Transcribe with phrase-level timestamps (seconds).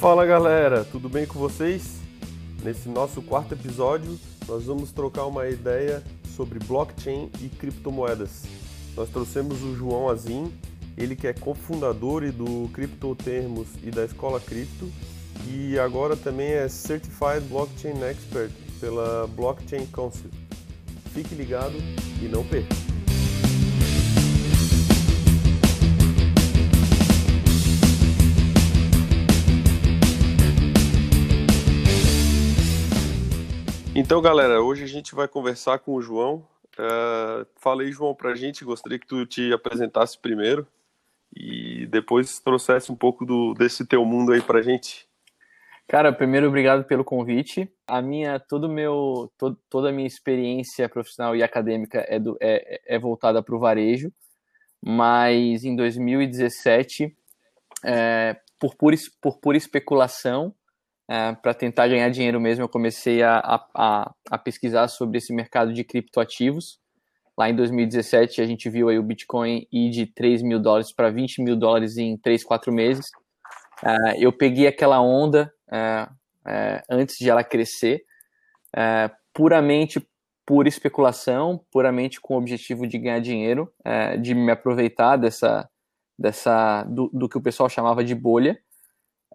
[0.00, 1.96] Fala galera, tudo bem com vocês?
[2.62, 4.16] Nesse nosso quarto episódio,
[4.46, 6.04] nós vamos trocar uma ideia
[6.36, 8.44] sobre blockchain e criptomoedas.
[8.96, 10.52] Nós trouxemos o João Azim,
[10.96, 14.88] ele que é cofundador do Criptotermos e da Escola Cripto,
[15.48, 20.30] e agora também é Certified Blockchain Expert pela Blockchain Council.
[21.12, 21.76] Fique ligado
[22.22, 22.87] e não perca!
[34.00, 36.46] Então, galera, hoje a gente vai conversar com o João.
[36.78, 40.64] Uh, falei, João, para a gente, gostaria que tu te apresentasse primeiro
[41.34, 45.08] e depois trouxesse um pouco do, desse teu mundo aí para a gente.
[45.88, 47.68] Cara, primeiro obrigado pelo convite.
[47.88, 49.32] A minha, todo meu,
[49.68, 54.12] toda a minha experiência profissional e acadêmica é, do, é, é voltada para o varejo,
[54.80, 57.16] mas em 2017,
[57.84, 60.54] é, por, pura, por pura especulação,
[61.08, 63.38] é, para tentar ganhar dinheiro mesmo, eu comecei a,
[63.74, 66.78] a, a, pesquisar sobre esse mercado de criptoativos.
[67.36, 71.08] Lá em 2017, a gente viu aí o Bitcoin ir de 3 mil dólares para
[71.08, 73.10] 20 mil dólares em 3, 4 meses.
[73.82, 76.08] É, eu peguei aquela onda é,
[76.46, 78.02] é, antes de ela crescer,
[79.32, 80.06] puramente
[80.44, 83.72] por especulação, puramente com o objetivo de ganhar dinheiro,
[84.20, 85.68] de me aproveitar dessa,
[86.18, 88.58] dessa do, do, que o pessoal chamava de bolha.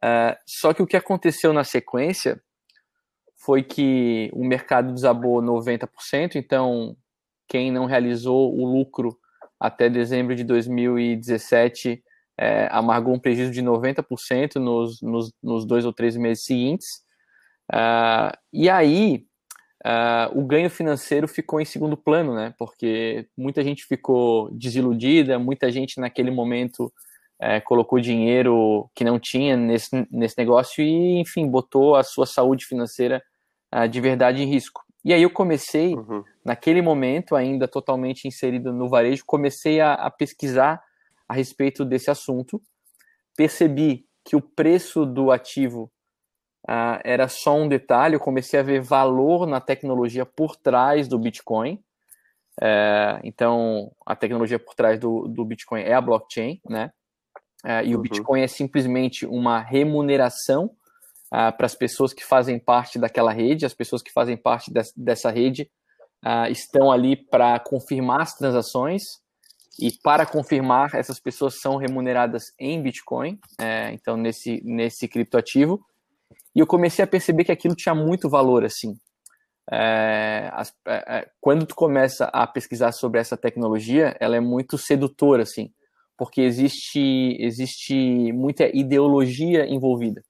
[0.04, 2.42] É, só que o que aconteceu na sequência
[3.38, 6.98] foi que o mercado desabou 90%, então
[7.48, 9.18] quem não realizou o lucro
[9.58, 12.04] até dezembro de 2017
[12.38, 17.02] é, amargou um prejuízo de 90% nos, nos, nos, dois ou três meses seguintes.
[17.72, 19.26] Uh, e aí,
[19.86, 22.54] uh, o ganho financeiro ficou em segundo plano, né?
[22.58, 26.92] Porque muita gente ficou desiludida, muita gente naquele momento
[27.44, 32.66] é, colocou dinheiro que não tinha nesse, nesse negócio e, enfim, botou a sua saúde
[32.66, 33.22] financeira
[33.76, 34.82] uh, de verdade em risco.
[35.04, 36.24] E aí eu comecei, uhum.
[36.46, 40.82] naquele momento, ainda totalmente inserido no varejo, comecei a, a pesquisar
[41.28, 42.62] a respeito desse assunto.
[43.36, 45.92] Percebi que o preço do ativo
[46.70, 51.20] uh, era só um detalhe, eu comecei a ver valor na tecnologia por trás do
[51.20, 51.74] Bitcoin.
[52.62, 56.94] Uh, então, a tecnologia por trás do, do Bitcoin é a blockchain, né?
[57.64, 58.00] Uh, e uhum.
[58.00, 63.66] o Bitcoin é simplesmente uma remuneração uh, para as pessoas que fazem parte daquela rede.
[63.66, 65.70] As pessoas que fazem parte de, dessa rede
[66.26, 69.04] uh, estão ali para confirmar as transações
[69.80, 75.84] e para confirmar, essas pessoas são remuneradas em Bitcoin, é, então nesse, nesse criptoativo.
[76.56, 78.94] E eu comecei a perceber que aquilo tinha muito valor, assim.
[79.72, 84.78] É, as, é, é quando tu começa a pesquisar sobre essa tecnologia, ela é muito
[84.78, 85.72] sedutora, assim,
[86.18, 90.24] porque existe, existe muita ideologia envolvida.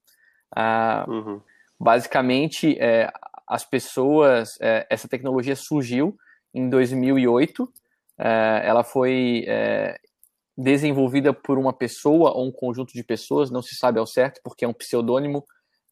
[0.55, 1.41] Ah, uhum.
[1.79, 3.11] Basicamente, é,
[3.47, 6.15] as pessoas, é, essa tecnologia surgiu
[6.53, 7.67] em 2008
[8.17, 9.99] é, ela foi é,
[10.57, 14.65] desenvolvida por uma pessoa ou um conjunto de pessoas, não se sabe ao certo, porque
[14.65, 15.43] é um pseudônimo,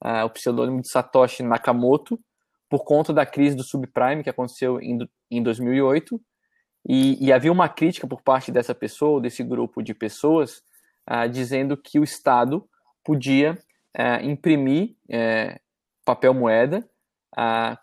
[0.03, 2.19] é, o pseudônimo de Satoshi Nakamoto,
[2.69, 4.97] por conta da crise do subprime que aconteceu em,
[5.29, 6.21] em 2008,
[6.87, 10.63] e, e, havia uma crítica por parte dessa pessoa, desse grupo de pessoas,
[11.09, 12.67] uh, dizendo que o Estado
[13.03, 13.57] podia
[13.97, 15.59] uh, imprimir uh,
[16.03, 16.87] papel moeda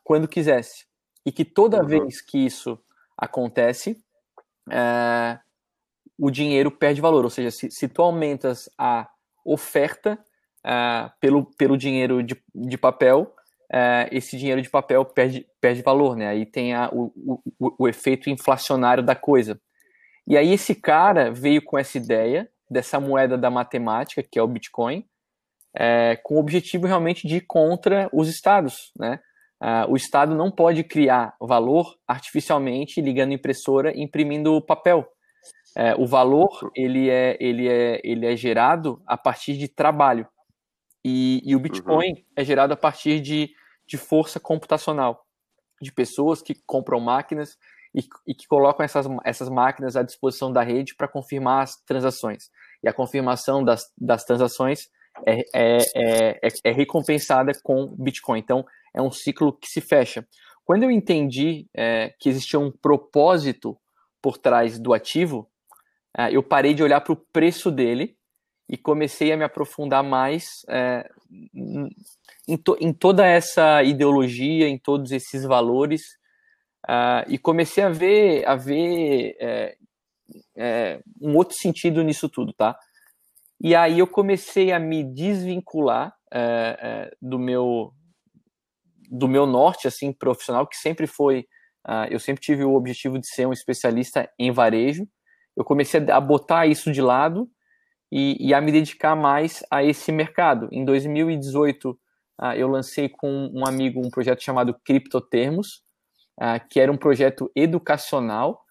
[0.05, 0.87] quando quisesse.
[1.25, 1.87] E que toda uhum.
[1.87, 2.79] vez que isso
[3.17, 3.99] acontece,
[4.71, 5.39] é,
[6.19, 7.25] o dinheiro perde valor.
[7.25, 9.09] Ou seja, se, se tu aumentas a
[9.45, 10.19] oferta
[10.65, 13.35] é, pelo, pelo dinheiro de, de papel,
[13.73, 16.29] é, esse dinheiro de papel perde, perde valor, né?
[16.29, 17.13] Aí tem a, o,
[17.59, 19.61] o, o efeito inflacionário da coisa.
[20.27, 24.49] E aí esse cara veio com essa ideia dessa moeda da matemática, que é o
[24.49, 25.05] Bitcoin,
[25.75, 29.21] é, com o objetivo realmente de ir contra os estados, né?
[29.61, 35.09] Uh, o Estado não pode criar valor artificialmente ligando impressora e imprimindo papel.
[35.77, 40.29] Uh, o valor ele é, ele, é, ele é gerado a partir de trabalho.
[41.05, 42.23] E, e o Bitcoin uhum.
[42.37, 43.51] é gerado a partir de,
[43.89, 45.25] de força computacional,
[45.81, 47.57] de pessoas que compram máquinas
[47.95, 52.51] e, e que colocam essas, essas máquinas à disposição da rede para confirmar as transações.
[52.83, 54.89] E a confirmação das, das transações
[55.27, 58.39] é, é, é, é, é recompensada com Bitcoin.
[58.39, 58.65] Então,
[58.95, 60.27] é um ciclo que se fecha.
[60.65, 63.77] Quando eu entendi é, que existia um propósito
[64.21, 65.49] por trás do ativo,
[66.17, 68.18] é, eu parei de olhar para o preço dele
[68.69, 71.09] e comecei a me aprofundar mais é,
[72.47, 76.03] em, to, em, toda essa ideologia, em todos esses valores,
[76.87, 79.77] uh, e comecei a ver, a ver é,
[80.57, 82.79] é, um outro sentido nisso tudo, tá?
[83.61, 87.93] E aí eu comecei a me desvincular é, é, do meu
[89.11, 91.47] do meu norte assim profissional que sempre foi
[91.89, 95.09] uh, eu sempre tive o objetivo de ser um especialista em varejo
[95.57, 97.49] eu comecei a botar isso de lado
[98.11, 101.97] e, e a me dedicar mais a esse mercado em 2018 uh,
[102.57, 105.83] eu lancei com um amigo um projeto chamado Criptotermos
[106.41, 108.65] uh, que era um projeto educacional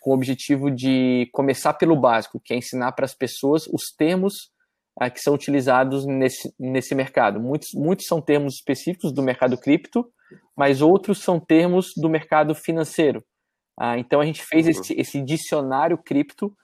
[0.00, 4.52] com o objetivo de começar pelo básico que é ensinar para as pessoas os termos
[5.00, 7.40] uh, que são utilizados nesse, nesse mercado.
[7.40, 10.06] Muitos, muitos são termos específicos do mercado cripto,
[10.56, 13.24] mas outros são termos do mercado financeiro.
[13.80, 16.54] Uh, então a gente fez esse, esse dicionário cripto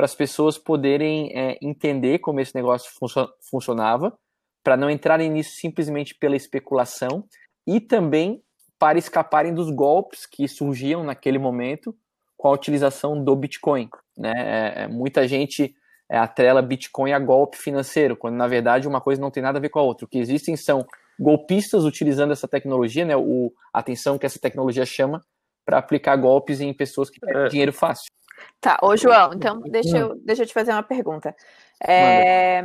[0.00, 4.18] para as pessoas poderem é, entender como esse negócio funcio funcionava,
[4.64, 7.26] para não entrarem nisso simplesmente pela especulação
[7.66, 8.42] e também
[8.78, 11.94] para escaparem dos golpes que surgiam naquele momento
[12.34, 13.90] com a utilização do Bitcoin.
[14.16, 14.32] Né?
[14.34, 15.74] É, é muita gente
[16.10, 19.60] é, atrela Bitcoin a golpe financeiro, quando na verdade uma coisa não tem nada a
[19.60, 20.06] ver com a outra.
[20.06, 20.82] O que existem são
[21.18, 25.20] golpistas utilizando essa tecnologia, né, o, a atenção que essa tecnologia chama,
[25.62, 27.48] para aplicar golpes em pessoas que têm é.
[27.48, 28.10] dinheiro fácil.
[28.60, 31.34] Tá, ô João, então deixa eu, deixa eu te fazer uma pergunta.
[31.82, 32.62] É,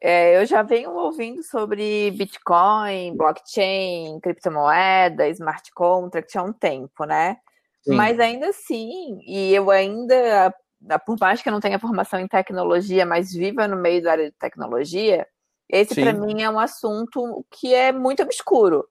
[0.00, 7.38] é, eu já venho ouvindo sobre Bitcoin, blockchain, criptomoeda, smart contract há um tempo, né?
[7.82, 7.94] Sim.
[7.94, 10.54] Mas ainda assim, e eu ainda
[11.06, 14.30] por mais que eu não tenha formação em tecnologia, mas viva no meio da área
[14.30, 15.26] de tecnologia,
[15.68, 18.86] esse para mim é um assunto que é muito obscuro,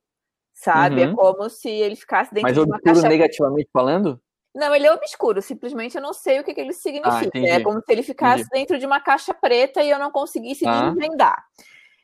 [0.53, 1.01] sabe?
[1.01, 1.11] É uhum.
[1.11, 3.01] É como se ele ficasse dentro mas de uma caixa...
[3.01, 4.19] Mas negativamente falando?
[4.55, 7.31] Não, ele é obscuro, simplesmente eu não sei o que, que ele significa.
[7.33, 8.61] Ah, é como se ele ficasse entendi.
[8.61, 10.89] dentro de uma caixa preta e eu não conseguisse ah.
[10.89, 11.43] desvendar.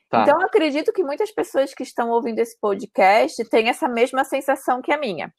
[0.08, 0.22] Tá.
[0.22, 4.82] Então, eu acredito que muitas pessoas que estão ouvindo esse podcast têm essa mesma sensação
[4.82, 5.32] que a minha.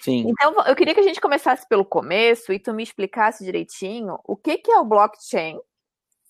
[0.00, 0.26] Sim.
[0.28, 4.36] Então, eu queria que a gente começasse pelo começo e tu me explicasse direitinho o
[4.36, 5.58] que, que é o blockchain,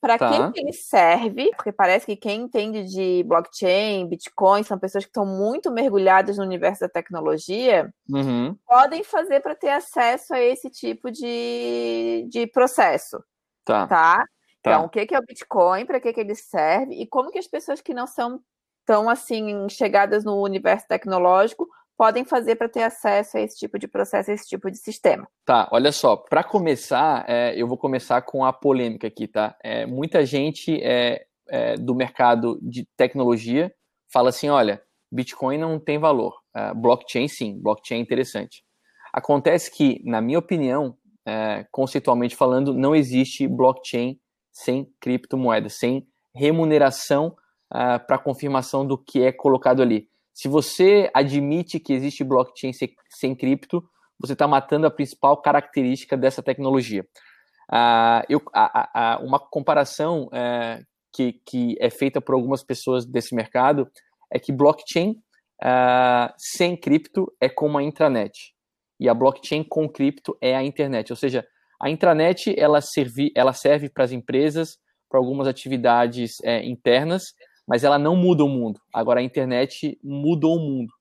[0.03, 0.51] para tá.
[0.51, 5.25] que, ele serve, porque parece que quem entende de blockchain, Bitcoin, são pessoas que estão
[5.25, 8.59] muito mergulhadas no universo da tecnologia, uhum.
[8.67, 13.23] podem fazer para ter acesso a esse tipo de, de processo.
[13.65, 13.87] Tá.
[13.87, 14.17] tá?
[14.17, 14.27] tá.
[14.59, 17.39] Então, o que, que é o Bitcoin, para que, que ele serve, e como que
[17.39, 18.41] as pessoas que não são
[18.85, 21.69] tão assim chegadas no universo tecnológico
[22.03, 25.25] podem fazer para ter acesso a esse tipo de processo, a esse tipo de sistema?
[25.45, 29.57] Tá, olha só, para começar, é, eu vou começar com a polêmica aqui, tá?
[29.63, 33.73] É, muita gente é, é do mercado de tecnologia
[34.13, 34.83] fala assim, olha,
[35.13, 38.65] Bitcoin não tem valor, é, blockchain sim, blockchain é interessante.
[39.13, 44.19] Acontece que, na minha opinião, é, conceitualmente falando, não existe blockchain
[44.51, 46.05] sem criptomoeda, sem
[46.35, 47.37] remuneração
[47.71, 50.11] para confirmação do que é colocado ali.
[50.35, 53.83] Se você admite que existe blockchain sem, sem cripto,
[54.19, 57.07] você está matando a principal característica dessa tecnologia.
[57.71, 63.35] Uh, eu, a, a, uma comparação uh, que, que é feita por algumas pessoas desse
[63.35, 63.89] mercado
[64.33, 65.13] é que blockchain
[65.63, 68.55] uh, sem cripto é como a intranet
[68.99, 71.11] e a blockchain com cripto é a internet.
[71.13, 71.47] Ou seja,
[71.81, 74.79] a intranet ela, serve, ela serve para as empresas
[75.09, 77.35] para algumas atividades é, internas
[77.67, 78.81] mas ela não muda o mundo.
[78.93, 80.93] Agora a internet mudou o mundo.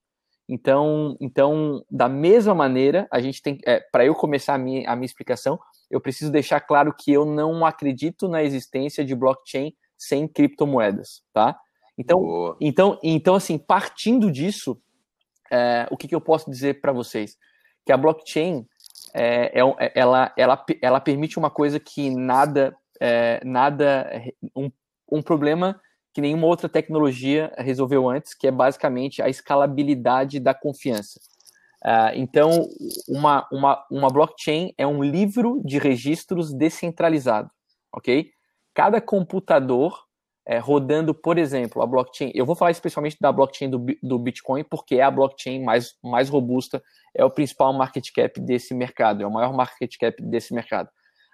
[0.48, 4.96] Então, então da mesma maneira, a gente tem, é, para eu começar a minha, a
[4.96, 5.60] minha explicação,
[5.90, 11.58] eu preciso deixar claro que eu não acredito na existência de blockchain sem criptomoedas, tá?
[11.98, 14.82] Então, então, então assim, partindo disso,
[15.52, 17.38] é, o que, que eu posso dizer para vocês?
[17.86, 18.66] Que a blockchain
[19.14, 24.10] é, é, é, ela, ela, ela permite uma coisa que nada, é, nada
[24.56, 24.72] um,
[25.12, 25.80] um problema
[26.14, 31.20] que nenhuma outra tecnologia resolveu antes, que é basicamente a escalabilidade da confiança.
[31.84, 32.68] Uh, então,
[33.08, 37.50] uma, uma, uma blockchain é um livro de registros descentralizado,
[37.92, 38.30] ok?
[38.74, 40.06] Cada computador
[40.46, 42.32] é, rodando, por exemplo, a blockchain.
[42.34, 46.30] Eu vou falar especialmente da blockchain do, do Bitcoin, porque é a blockchain mais, mais
[46.30, 46.84] robusta,
[47.16, 50.90] é o principal market cap desse mercado, é o maior market cap desse mercado.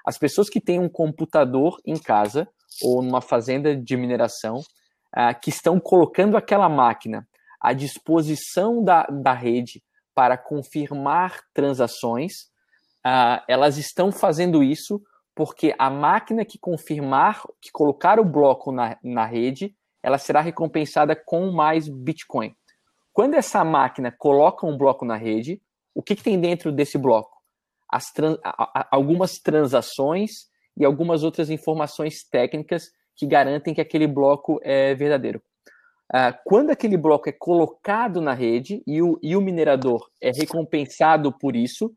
[0.06, 2.48] As pessoas que têm um computador em casa
[2.82, 7.28] ou numa fazenda de mineração uh, que estão colocando aquela máquina
[7.60, 9.84] à disposição da, da rede
[10.14, 12.34] para confirmar transações,
[13.06, 15.02] uh, elas estão fazendo isso
[15.36, 21.16] porque a máquina que confirmar, que colocar o bloco na, na rede, ela será recompensada
[21.16, 22.56] com mais Bitcoin.
[23.14, 25.62] Quando essa máquina coloca um bloco na rede,
[25.94, 27.38] o que, que tem dentro desse bloco?
[28.16, 28.38] Trans,
[28.92, 30.48] algumas transações
[30.78, 35.42] e algumas outras informações técnicas que garantem que aquele bloco é verdadeiro.
[36.14, 41.34] Uh, quando aquele bloco é colocado na rede e o, e o minerador é recompensado
[41.34, 41.94] por isso,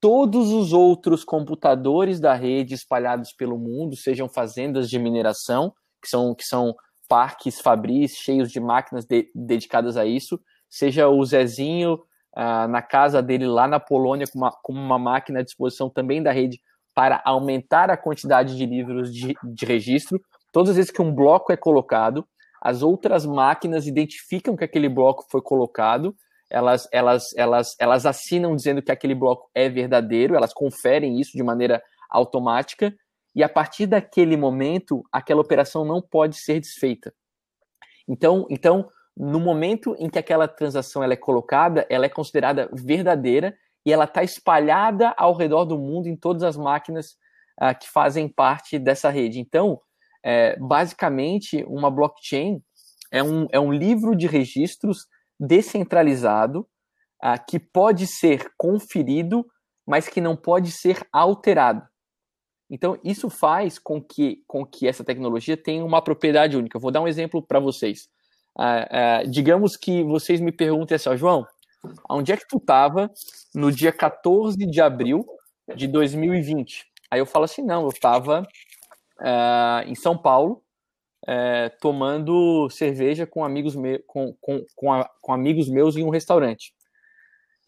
[0.00, 6.34] todos os outros computadores da rede espalhados pelo mundo, sejam fazendas de mineração, que são,
[6.34, 6.74] que são
[7.08, 11.94] parques fabris cheios de máquinas de, dedicadas a isso, seja o Zezinho
[12.36, 16.22] uh, na casa dele lá na Polônia com uma, com uma máquina à disposição também
[16.22, 16.60] da rede
[16.96, 20.18] para aumentar a quantidade de livros de, de registro.
[20.50, 22.26] Todas as vezes que um bloco é colocado,
[22.62, 26.16] as outras máquinas identificam que aquele bloco foi colocado,
[26.48, 31.42] elas, elas, elas, elas assinam dizendo que aquele bloco é verdadeiro, elas conferem isso de
[31.42, 32.94] maneira automática,
[33.34, 37.12] e a partir daquele momento, aquela operação não pode ser desfeita.
[38.08, 43.54] Então, então no momento em que aquela transação ela é colocada, ela é considerada verdadeira
[43.86, 47.12] e ela está espalhada ao redor do mundo em todas as máquinas
[47.62, 49.38] uh, que fazem parte dessa rede.
[49.38, 49.80] Então,
[50.24, 52.60] é, basicamente, uma blockchain
[53.12, 55.06] é um, é um livro de registros
[55.38, 56.66] descentralizado
[57.22, 59.46] uh, que pode ser conferido,
[59.86, 61.86] mas que não pode ser alterado.
[62.68, 66.76] Então, isso faz com que, com que essa tecnologia tenha uma propriedade única.
[66.76, 68.08] Eu vou dar um exemplo para vocês.
[68.58, 71.46] Uh, digamos que vocês me perguntem assim, João,
[72.08, 73.10] onde é que tu estava
[73.54, 75.26] no dia 14 de abril
[75.74, 76.86] de 2020?
[77.10, 78.46] Aí eu falo assim, não, eu uh,
[79.20, 80.62] eh, em São Paulo,
[81.24, 86.10] uh, tomando cerveja com amigos, me com, com, com, a, com, amigos meus em um
[86.10, 86.74] restaurante.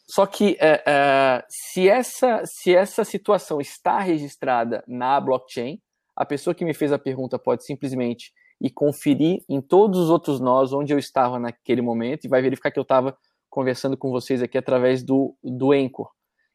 [0.07, 5.81] Só que uh, se, essa, se essa situação está registrada na blockchain,
[6.17, 10.41] a pessoa que me fez a pergunta pode simplesmente ir conferir em todos os outros
[10.41, 13.17] nós onde eu estava naquele momento e vai verificar que eu estava
[13.49, 16.11] conversando com vocês aqui através do, do Anchor.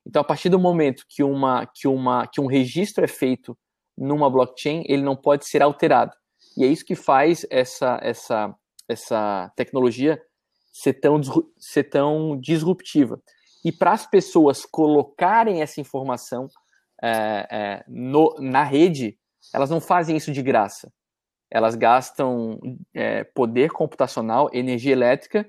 [0.06, 3.58] Então, a partir do momento que, uma, que, uma, que um registro é feito
[3.98, 6.14] numa blockchain, ele não pode ser alterado.
[6.58, 8.54] E é isso que faz essa, essa,
[8.88, 10.22] essa tecnologia
[10.72, 11.22] ser tão,
[11.58, 13.22] ser tão disruptiva.
[13.64, 16.48] E para as pessoas colocarem essa informação
[17.02, 19.18] é, é, no, na rede,
[19.54, 20.92] elas não fazem isso de graça.
[21.50, 22.60] Elas gastam
[22.94, 25.48] é, poder computacional, energia elétrica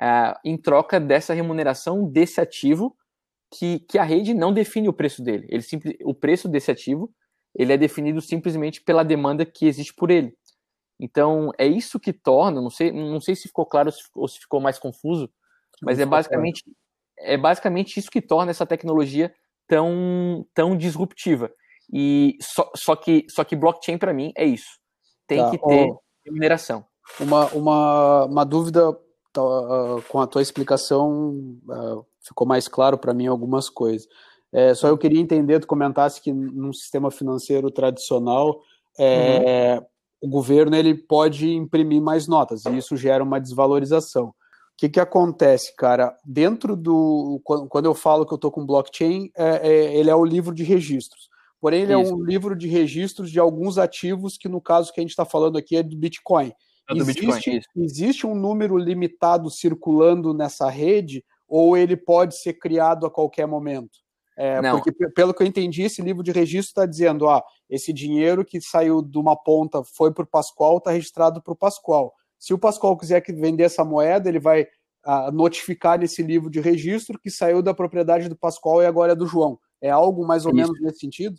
[0.00, 2.96] uh, em troca dessa remuneração desse ativo
[3.52, 5.46] que, que a rede não define o preço dele.
[5.50, 7.12] Ele simples, o preço desse ativo
[7.54, 10.34] ele é definido simplesmente pela demanda que existe por ele.
[10.98, 14.60] Então é isso que torna, não sei, não sei se ficou claro ou se ficou
[14.60, 15.30] mais confuso,
[15.82, 16.62] mas é basicamente
[17.18, 19.34] é basicamente isso que torna essa tecnologia
[19.66, 21.52] tão tão disruptiva.
[21.92, 24.78] E só, só que só que blockchain para mim é isso.
[25.26, 26.86] Tem tá, que ter ó, remuneração.
[27.18, 28.96] Uma, uma, uma dúvida
[30.08, 31.30] com a tua explicação
[31.68, 34.06] uh, ficou mais claro para mim algumas coisas.
[34.52, 38.60] É, só eu queria entender, tu comentasse que num sistema financeiro tradicional
[38.98, 39.86] é, uhum.
[40.20, 44.26] o governo ele pode imprimir mais notas e isso gera uma desvalorização.
[44.26, 44.34] O
[44.76, 46.16] que, que acontece, cara?
[46.24, 47.40] Dentro do.
[47.44, 50.64] Quando eu falo que eu estou com blockchain, é, é, ele é o livro de
[50.64, 51.30] registros.
[51.60, 52.10] Porém, ele isso.
[52.10, 55.24] é um livro de registros de alguns ativos que, no caso que a gente está
[55.24, 56.52] falando aqui, é do Bitcoin.
[56.90, 63.46] Existe, existe um número limitado circulando nessa rede ou ele pode ser criado a qualquer
[63.46, 63.98] momento?
[64.36, 68.44] É, porque, pelo que eu entendi, esse livro de registro está dizendo: ah, esse dinheiro
[68.44, 72.14] que saiu de uma ponta foi para o Pascoal, está registrado para o Pascoal.
[72.38, 74.66] Se o Pascoal quiser vender essa moeda, ele vai
[75.04, 79.16] ah, notificar nesse livro de registro que saiu da propriedade do Pascoal e agora é
[79.16, 79.58] do João.
[79.80, 80.56] É algo mais ou Isso.
[80.56, 81.38] menos nesse sentido?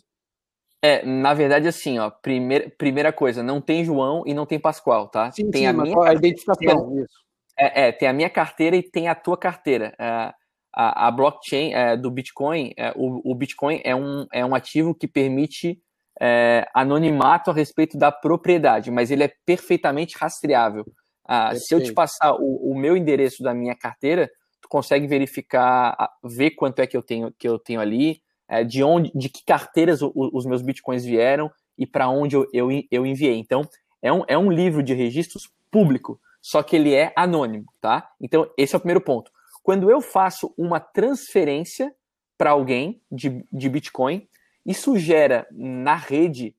[0.84, 5.08] É, na verdade, assim, ó, primeira, primeira coisa, não tem João e não tem Pascoal,
[5.08, 5.32] tá?
[5.32, 7.14] Sim, tem sim, a minha a identificação, tem, isso.
[7.58, 9.94] É, é, tem a minha carteira e tem a tua carteira.
[9.98, 10.30] É,
[10.74, 14.94] a, a, blockchain é, do Bitcoin, é, o, o, Bitcoin é um, é um ativo
[14.94, 15.80] que permite
[16.20, 20.84] é, anonimato a respeito da propriedade, mas ele é perfeitamente rastreável.
[21.26, 25.96] Ah, se eu te passar o, o, meu endereço da minha carteira, tu consegue verificar,
[26.22, 28.20] ver quanto é que eu tenho, que eu tenho ali,
[28.54, 32.46] é, de onde, de que carteiras o, os meus bitcoins vieram e para onde eu,
[32.52, 33.36] eu, eu, enviei.
[33.36, 33.62] Então,
[34.00, 38.08] é um, é um livro de registros público, só que ele é anônimo, tá?
[38.20, 39.32] Então, esse é o primeiro ponto.
[39.62, 41.92] Quando eu faço uma transferência
[42.38, 44.28] para alguém de, de Bitcoin,
[44.64, 46.54] isso gera na rede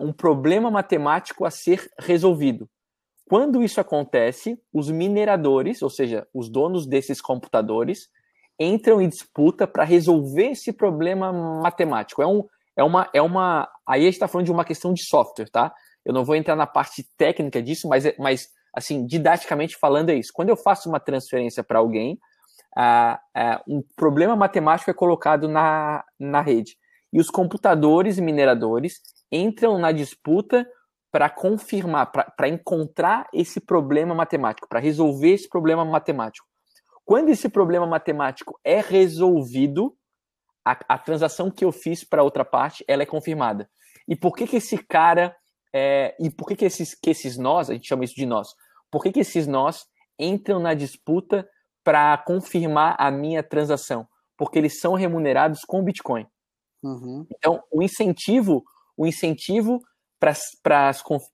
[0.00, 2.68] um problema matemático a ser resolvido.
[3.28, 8.08] Quando isso acontece, os mineradores, ou seja, os donos desses computadores,
[8.60, 12.20] entram em disputa para resolver esse problema matemático.
[12.20, 12.44] É, um,
[12.76, 13.66] é, uma, é uma.
[13.86, 15.72] Aí a gente está falando de uma questão de software, tá?
[16.04, 20.14] Eu não vou entrar na parte técnica disso, mas, é, mas assim, didaticamente falando é
[20.14, 20.32] isso.
[20.34, 22.18] Quando eu faço uma transferência para alguém,
[22.76, 26.76] uh, uh, um problema matemático é colocado na, na rede.
[27.12, 29.00] E os computadores e mineradores
[29.32, 30.66] entram na disputa
[31.10, 36.46] para confirmar, para encontrar esse problema matemático, para resolver esse problema matemático.
[37.10, 39.96] Quando esse problema matemático é resolvido,
[40.64, 43.68] a, a transação que eu fiz para outra parte, ela é confirmada.
[44.06, 45.36] E por que, que esse cara
[45.74, 48.54] é, e por que, que, esses, que esses nós, a gente chama isso de nós,
[48.92, 49.86] por que, que esses nós
[50.16, 51.48] entram na disputa
[51.82, 54.06] para confirmar a minha transação?
[54.38, 56.28] Porque eles são remunerados com Bitcoin.
[56.80, 57.26] Uhum.
[57.36, 58.62] Então, o incentivo,
[58.96, 59.82] o incentivo
[60.20, 60.90] para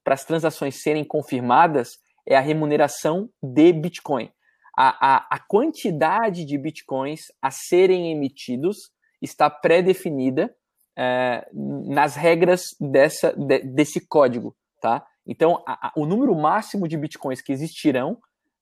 [0.07, 4.33] as transações serem confirmadas é a remuneração de Bitcoin.
[4.77, 8.91] A, a, a quantidade de Bitcoins a serem emitidos
[9.23, 10.55] está pré-definida
[10.97, 15.05] é, nas regras dessa, de, desse código, tá?
[15.27, 18.19] Então, a, o número máximo de Bitcoins que existirão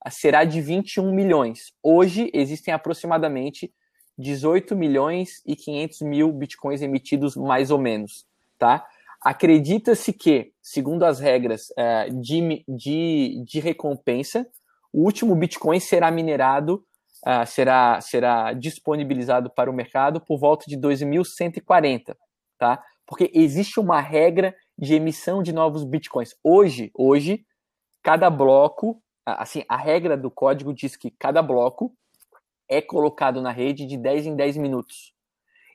[0.09, 1.73] será de 21 milhões.
[1.83, 3.73] Hoje, existem aproximadamente
[4.17, 8.25] 18 milhões e 500 mil Bitcoins emitidos, mais ou menos,
[8.57, 8.85] tá?
[9.21, 14.47] Acredita-se que, segundo as regras é, de, de, de recompensa,
[14.95, 16.81] o último Bitcoin será minerado,
[17.27, 22.17] uh, será, será disponibilizado para o mercado por volta de 2140,
[22.57, 22.81] tá?
[23.05, 26.33] Porque existe uma regra de emissão de novos Bitcoins.
[26.41, 27.45] Hoje, hoje,
[28.01, 31.93] cada bloco, assim, a regra do código diz que cada bloco
[32.69, 35.13] é colocado na rede de 10 em 10 minutos.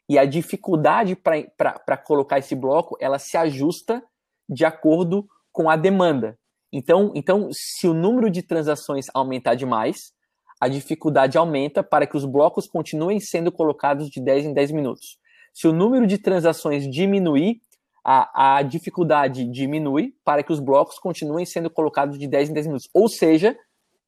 [0.08, 4.02] E a dificuldade para colocar esse bloco, ela se ajusta
[4.48, 6.38] de acordo com a demanda.
[6.72, 10.12] Então, então, se o número de transações aumentar demais,
[10.60, 15.18] a dificuldade aumenta para que os blocos continuem sendo colocados de 10 em 10 minutos.
[15.52, 17.60] Se o número de transações diminuir,
[18.04, 22.66] a, a dificuldade diminui para que os blocos continuem sendo colocados de 10 em 10
[22.66, 22.88] minutos.
[22.94, 23.56] Ou seja,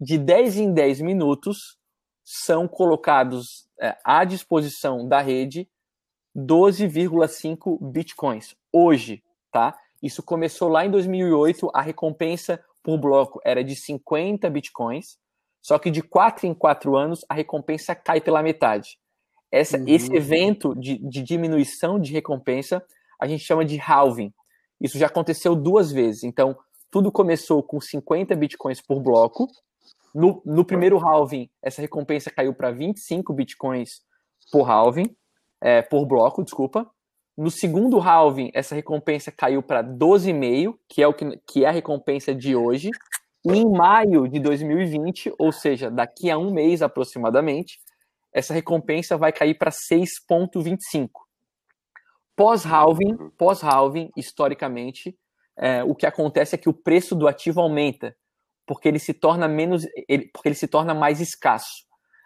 [0.00, 1.78] de 10 em 10 minutos
[2.25, 5.69] são colocados é, à disposição da rede
[6.37, 9.76] 12,5 bitcoins hoje, tá?
[10.02, 15.16] Isso começou lá em 2008, a recompensa por bloco era de 50 bitcoins,
[15.61, 18.99] só que de 4 em 4 anos a recompensa cai pela metade.
[19.50, 19.85] Essa, uhum.
[19.87, 22.85] Esse evento de, de diminuição de recompensa
[23.21, 24.32] a gente chama de halving.
[24.80, 26.24] Isso já aconteceu duas vezes.
[26.24, 26.57] Então,
[26.90, 29.46] tudo começou com 50 bitcoins por bloco.
[30.12, 34.03] No, no primeiro halving, essa recompensa caiu para 25 bitcoins
[34.50, 35.14] por halving
[35.62, 36.90] é, por bloco, desculpa.
[37.37, 41.73] No segundo halving, essa recompensa caiu para 12,5, que é o que, que é a
[41.73, 42.90] recompensa de hoje.
[43.45, 47.81] E em maio de 2020, ou seja, daqui a um mês aproximadamente,
[48.33, 51.09] essa recompensa vai cair para 6,25.
[52.37, 55.16] Pós-halving, pós-halving, historicamente,
[55.57, 58.16] é, o que acontece é que o preço do ativo aumenta,
[58.66, 61.85] porque ele se torna menos, ele, porque ele se torna mais escasso.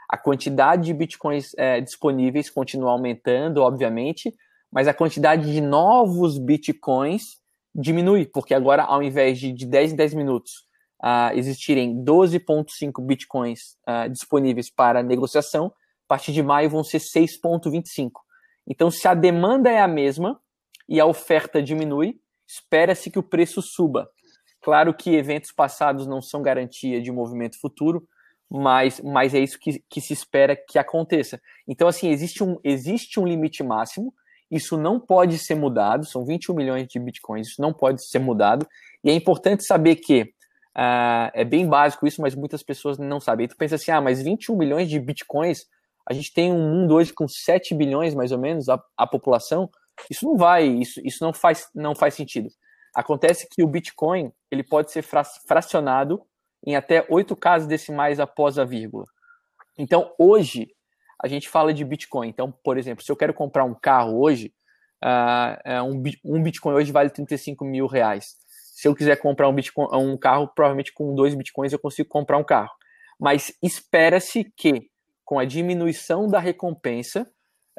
[0.09, 4.33] A quantidade de bitcoins é, disponíveis continua aumentando, obviamente,
[4.73, 7.41] mas a quantidade de novos bitcoins
[7.75, 10.67] diminui, porque agora, ao invés de, de 10 em 10 minutos
[11.03, 18.11] uh, existirem 12,5 bitcoins uh, disponíveis para negociação, a partir de maio vão ser 6,25.
[18.67, 20.41] Então, se a demanda é a mesma
[20.89, 24.09] e a oferta diminui, espera-se que o preço suba.
[24.61, 28.07] Claro que eventos passados não são garantia de movimento futuro,
[28.51, 31.41] mas, mas é isso que, que se espera que aconteça.
[31.67, 34.15] Então, assim, existe um, existe um limite máximo,
[34.51, 38.67] isso não pode ser mudado, são 21 milhões de bitcoins, isso não pode ser mudado,
[39.03, 43.49] e é importante saber que uh, é bem básico isso, mas muitas pessoas não sabem.
[43.49, 45.67] Tu pensa assim, ah, mas 21 milhões de bitcoins,
[46.09, 49.69] a gente tem um mundo hoje com 7 bilhões, mais ou menos, a, a população,
[50.11, 52.49] isso não vai, isso, isso não, faz, não faz sentido.
[52.95, 55.05] Acontece que o Bitcoin ele pode ser
[55.47, 56.23] fracionado
[56.65, 59.05] em até oito casas decimais após a vírgula.
[59.79, 60.69] Então, hoje,
[61.23, 62.29] a gente fala de Bitcoin.
[62.29, 64.53] Então, por exemplo, se eu quero comprar um carro hoje,
[65.03, 65.83] uh,
[66.25, 68.37] um, Bitcoin hoje vale 35 mil reais.
[68.75, 72.39] Se eu quiser comprar um, Bitcoin, um carro, provavelmente com dois Bitcoins eu consigo comprar
[72.39, 72.71] um carro.
[73.19, 74.91] Mas espera-se que,
[75.25, 77.27] com a diminuição da recompensa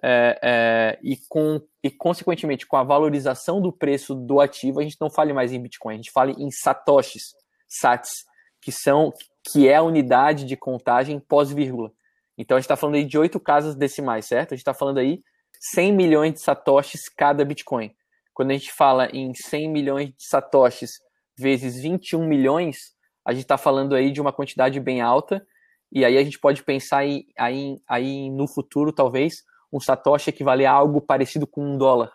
[0.03, 4.97] é, é, e, com, e, consequentemente, com a valorização do preço do ativo, a gente
[4.99, 7.33] não fale mais em Bitcoin, a gente fale em satoshis,
[7.67, 8.25] sats,
[8.61, 9.11] que são
[9.51, 11.91] que é a unidade de contagem pós-vírgula.
[12.37, 14.53] Então a gente está falando aí de oito casas decimais, certo?
[14.53, 15.21] A gente está falando aí
[15.59, 17.91] 100 milhões de satoshis cada Bitcoin.
[18.33, 20.99] Quando a gente fala em 100 milhões de satoshis
[21.37, 22.77] vezes 21 milhões,
[23.25, 25.45] a gente está falando aí de uma quantidade bem alta.
[25.91, 30.67] E aí a gente pode pensar aí, aí, aí no futuro, talvez, um satoshi equivaler
[30.67, 32.11] a algo parecido com um dólar.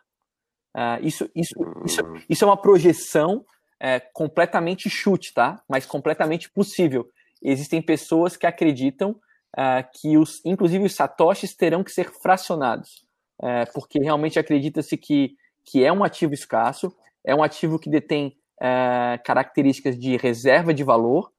[0.77, 1.55] Uh, isso, isso,
[1.85, 3.45] isso, isso é uma projeção
[3.81, 5.61] é, completamente chute, tá?
[5.69, 7.09] Mas completamente possível.
[7.43, 9.19] Existem pessoas que acreditam
[9.59, 13.05] uh, que os, inclusive os satoshis terão que ser fracionados,
[13.41, 15.35] uh, porque realmente acredita-se que,
[15.65, 20.85] que é um ativo escasso, é um ativo que detém uh, características de reserva de
[20.85, 21.31] valor,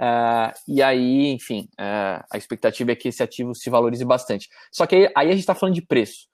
[0.00, 4.48] uh, e aí, enfim, a expectativa é que esse ativo se valorize bastante.
[4.72, 6.28] Só que aí, aí a gente está falando de preço.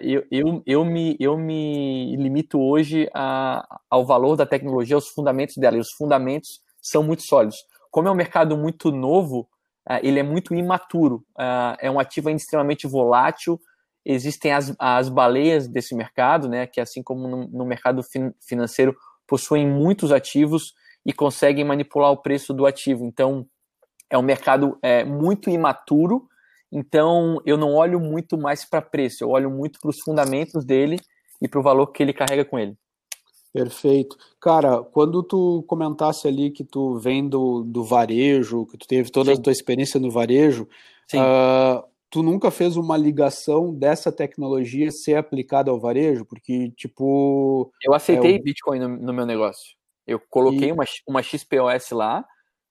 [0.00, 5.56] Eu, eu, eu, me, eu me limito hoje a, ao valor da tecnologia, aos fundamentos
[5.58, 7.58] dela, e os fundamentos são muito sólidos.
[7.90, 9.46] Como é um mercado muito novo,
[10.02, 13.60] ele é muito imaturo, uh, é um ativo ainda extremamente volátil,
[14.04, 18.96] existem as, as baleias desse mercado, né, que assim como no, no mercado fin financeiro,
[19.26, 23.04] possuem muitos ativos e conseguem manipular o preço do ativo.
[23.04, 23.46] Então,
[24.10, 26.28] é um mercado é, muito imaturo,
[26.72, 31.00] então, eu não olho muito mais para preço, eu olho muito para os fundamentos dele
[31.42, 32.76] e para o valor que ele carrega com ele.
[33.52, 34.16] Perfeito.
[34.40, 39.34] Cara, quando tu comentasse ali que tu vem do, do varejo, que tu teve toda
[39.34, 39.40] Sim.
[39.40, 40.68] a tua experiência no varejo,
[41.14, 46.24] uh, tu nunca fez uma ligação dessa tecnologia ser aplicada ao varejo?
[46.24, 47.72] Porque, tipo.
[47.82, 48.42] Eu aceitei é o...
[48.42, 49.76] Bitcoin no, no, meu negócio.
[50.06, 50.72] Eu coloquei e...
[50.72, 52.24] uma, uma XPOS lá,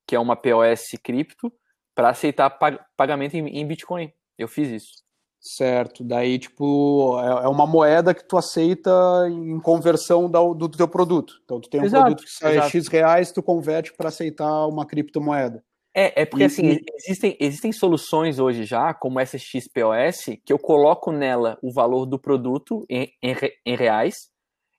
[0.07, 1.51] que é uma POS cripto,
[1.93, 4.11] para aceitar pag pagamento em, em, Bitcoin.
[4.37, 5.03] Eu fiz isso.
[5.41, 6.03] Certo.
[6.03, 8.91] Daí, tipo, é, é uma moeda que tu aceita
[9.29, 11.39] em conversão do, do teu produto.
[11.43, 12.69] Então, tu tem um exato, produto que sai exato.
[12.69, 15.63] X reais, tu converte para aceitar uma criptomoeda.
[15.95, 20.59] É, é porque, e, assim, existem, existem soluções hoje já, como essa XPOS, que eu
[20.59, 24.29] coloco nela o valor do produto em, em, em reais,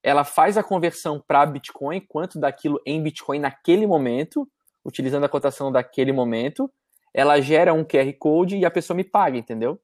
[0.03, 4.49] ela faz a conversão para Bitcoin, quanto daquilo em Bitcoin naquele momento,
[4.85, 6.71] utilizando a cotação daquele momento,
[7.13, 9.81] ela gera um QR Code e a pessoa me paga, entendeu?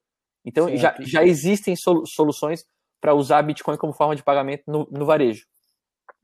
[0.46, 2.64] Então Sim, já, já existem soluções
[3.00, 5.44] para usar Bitcoin como forma de pagamento no, no varejo.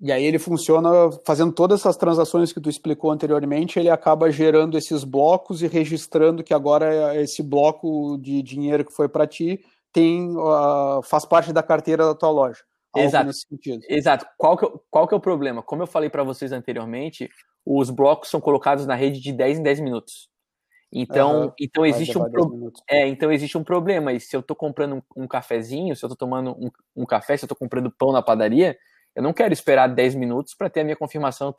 [0.00, 0.88] E aí ele funciona
[1.26, 6.42] fazendo todas essas transações que tu explicou anteriormente, ele acaba gerando esses blocos e registrando
[6.42, 11.62] que agora esse bloco de dinheiro que foi para ti tem uh, faz parte da
[11.62, 12.60] carteira da tua loja.
[12.96, 13.26] Exato.
[13.88, 14.26] Exato.
[14.36, 15.62] Qual que, é qual que é o problema?
[15.62, 17.28] Como eu falei para vocês anteriormente,
[17.64, 20.28] os blocos são colocados na rede de 10 em 10 minutos.
[20.92, 22.72] Então, uhum, então existe um pro...
[22.88, 24.12] é, então existe um problema.
[24.12, 27.36] E se eu estou comprando um, um, cafezinho, se eu estou tomando um, um, café,
[27.36, 28.76] se eu estou comprando pão na padaria,
[29.16, 31.54] eu não quero esperar 10 minutos para ter a minha confirmação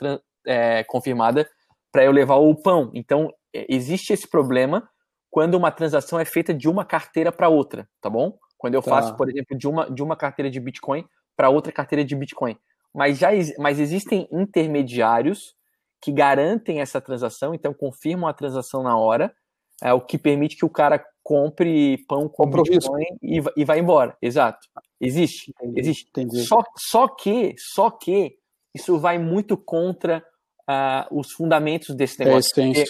[0.45, 1.49] é, confirmada
[1.91, 2.91] para eu levar o pão.
[2.93, 4.87] Então, é, existe esse problema
[5.31, 8.37] quando uma transação é feita de uma carteira para outra, tá bom?
[8.55, 8.91] Quando eu tá.
[8.91, 12.55] faço, por exemplo, de uma, de uma carteira de Bitcoin para outra carteira de Bitcoin.
[12.93, 15.55] Mas já mas existem intermediários
[16.03, 19.33] que garantem essa transação, então confirmam a transação na hora,
[19.81, 24.17] é o que permite que o cara compre pão com Bitcoin e, e vai embora.
[24.21, 24.67] Exato.
[24.99, 25.51] Existe.
[25.51, 26.09] Entendi, existe.
[26.09, 26.43] Entendi.
[26.43, 28.35] Só, só que, só que
[28.75, 30.21] isso vai muito contra
[30.69, 32.51] uh, os fundamentos desse é negócio.
[32.61, 32.83] É, porque,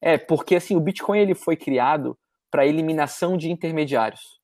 [0.00, 2.18] é, porque assim, o Bitcoin ele foi criado
[2.50, 4.40] para eliminação de intermediários.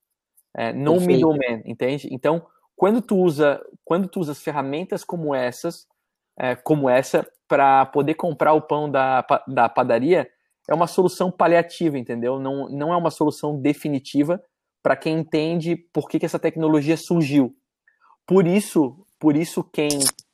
[0.56, 2.08] É, no middleman, entende?
[2.12, 5.88] Então, quando tu usa, quando tu usa ferramentas como essas,
[6.38, 10.28] é, como essa, para poder comprar o pão da, da padaria
[10.68, 12.38] é uma solução paliativa, entendeu?
[12.38, 14.42] Não, não é uma solução definitiva
[14.82, 17.54] para quem entende por que, que essa tecnologia surgiu.
[18.26, 19.88] Por isso, por isso quem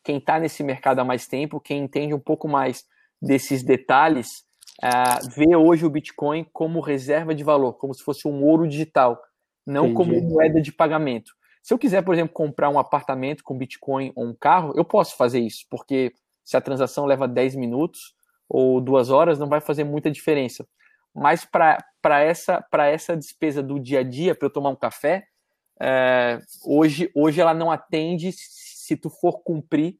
[0.08, 2.82] quem está nesse mercado há mais tempo, quem entende um pouco mais
[3.20, 4.42] desses detalhes,
[4.82, 9.20] uh, vê hoje o Bitcoin como reserva de valor, como se fosse um ouro digital,
[9.66, 9.94] não Entendi.
[9.96, 11.32] como moeda de pagamento.
[11.68, 15.14] Se eu quiser, por exemplo, comprar um apartamento com Bitcoin ou um carro, eu posso
[15.18, 18.14] fazer isso, porque se a transação leva 10 minutos
[18.48, 20.66] ou duas horas, não vai fazer muita diferença.
[21.14, 25.26] Mas para essa, essa despesa do dia a dia, para eu tomar um café,
[25.78, 29.98] é, hoje, hoje ela não atende se tu for cumprir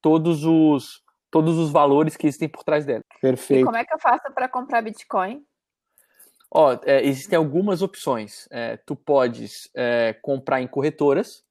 [0.00, 3.04] todos os, todos os valores que existem por trás dela.
[3.20, 3.60] Perfeito.
[3.60, 5.44] E como é que eu faço para comprar Bitcoin?
[6.52, 8.48] Ó, é, existem algumas opções.
[8.50, 11.44] É, tu podes é, comprar em corretoras.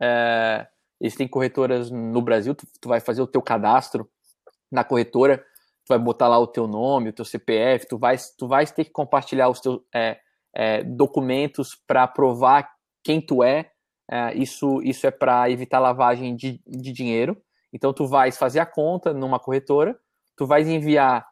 [0.00, 0.66] É,
[1.00, 4.08] Existem corretoras no Brasil, tu, tu, vai fazer o teu cadastro
[4.70, 8.48] na corretora, tu vai botar lá o teu nome, o teu CPF, tu vai, tu
[8.48, 10.18] vai ter que compartilhar os teus é,
[10.54, 12.68] é, documentos para provar
[13.04, 13.70] quem tu é.
[14.34, 17.36] isso, isso é para evitar lavagem de, de dinheiro.
[17.72, 19.98] Então tu vais fazer a conta numa corretora,
[20.34, 21.28] tu vais enviar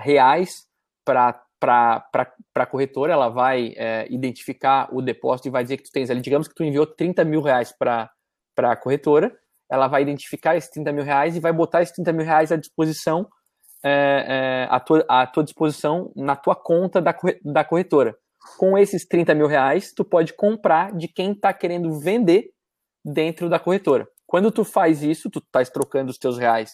[0.00, 0.66] reais
[1.04, 2.08] para para
[2.54, 6.20] a corretora, ela vai é, identificar o depósito e vai dizer que tu tens ali,
[6.20, 8.10] digamos que tu enviou 30 mil reais para
[8.58, 9.36] a corretora,
[9.70, 12.56] ela vai identificar esses 30 mil reais e vai botar esses 30 mil reais à
[12.56, 13.28] disposição,
[13.84, 18.16] é, é, à, tua, à tua disposição na tua conta da, da corretora.
[18.56, 22.50] Com esses 30 mil reais, tu pode comprar de quem está querendo vender
[23.04, 24.08] dentro da corretora.
[24.26, 26.72] Quando tu faz isso, tu estás trocando os teus reais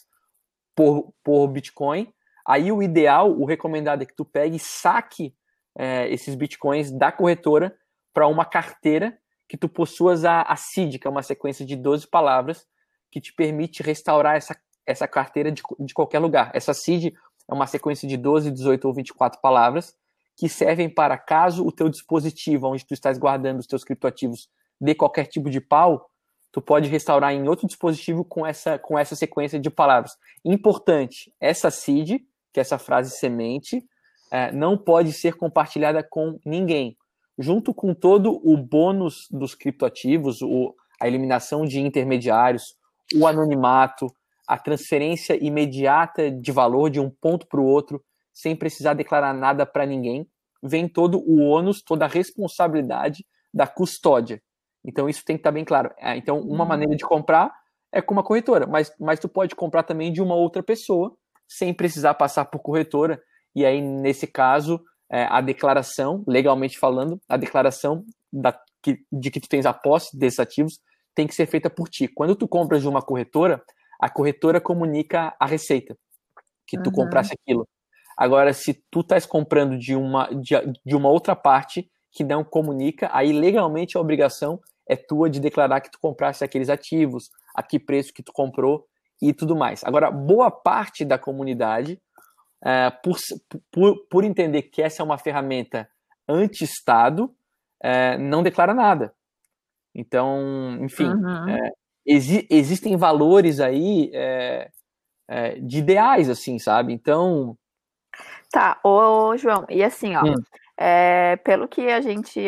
[0.75, 2.13] por, por Bitcoin,
[2.47, 5.35] aí o ideal, o recomendado é que tu pegue e saque
[5.77, 7.77] é, esses Bitcoins da corretora
[8.13, 12.07] para uma carteira que tu possuas a, a CID, que é uma sequência de 12
[12.09, 12.67] palavras
[13.11, 16.51] que te permite restaurar essa, essa carteira de, de qualquer lugar.
[16.55, 17.15] Essa CID
[17.49, 19.95] é uma sequência de 12, 18 ou 24 palavras
[20.37, 24.49] que servem para caso o teu dispositivo onde tu estás guardando os teus criptoativos
[24.81, 26.11] dê qualquer tipo de pau,
[26.51, 30.17] tu pode restaurar em outro dispositivo com essa, com essa sequência de palavras.
[30.45, 32.21] Importante, essa seed,
[32.55, 33.85] que essa frase semente,
[34.31, 36.97] é, não pode ser compartilhada com ninguém.
[37.37, 42.77] Junto com todo o bônus dos criptoativos, o, a eliminação de intermediários,
[43.13, 44.07] o anonimato,
[44.47, 48.01] a transferência imediata de valor de um ponto para o outro,
[48.33, 50.27] sem precisar declarar nada para ninguém,
[50.63, 54.41] vem todo o ônus, toda a responsabilidade da custódia.
[54.85, 55.91] Então isso tem que estar tá bem claro.
[55.99, 56.69] É, então uma uhum.
[56.69, 57.53] maneira de comprar
[57.91, 61.17] é com uma corretora, mas, mas tu pode comprar também de uma outra pessoa
[61.49, 63.21] sem precisar passar por corretora.
[63.55, 64.81] E aí nesse caso
[65.11, 70.17] é, a declaração, legalmente falando, a declaração da, que, de que tu tens a posse
[70.19, 70.81] desses ativos
[71.15, 72.09] tem que ser feita por ti.
[72.09, 73.63] Quando tu compras de uma corretora,
[74.01, 75.97] a corretora comunica a receita
[76.67, 76.97] que tu uhum.
[76.97, 77.69] comprasse aquilo.
[78.17, 80.55] Agora, se tu estás comprando de uma, de,
[80.85, 85.81] de uma outra parte que não comunica, aí legalmente a obrigação é tua de declarar
[85.81, 88.85] que tu compraste aqueles ativos, a que preço que tu comprou
[89.21, 89.83] e tudo mais.
[89.85, 92.01] Agora, boa parte da comunidade,
[92.65, 93.17] é, por,
[93.71, 95.89] por, por entender que essa é uma ferramenta
[96.29, 97.35] anti-Estado,
[97.83, 99.15] é, não declara nada.
[99.95, 101.49] Então, enfim, uhum.
[101.49, 101.71] é,
[102.07, 104.71] exi existem valores aí é,
[105.29, 106.93] é, de ideais, assim, sabe?
[106.93, 107.57] Então.
[108.51, 110.35] Tá, ô, João, e assim, ó, hum.
[110.77, 112.41] É, pelo que a gente,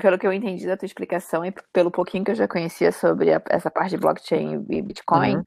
[0.00, 3.30] pelo que eu entendi da tua explicação e pelo pouquinho que eu já conhecia sobre
[3.30, 5.42] a, essa parte de blockchain e Bitcoin, uhum.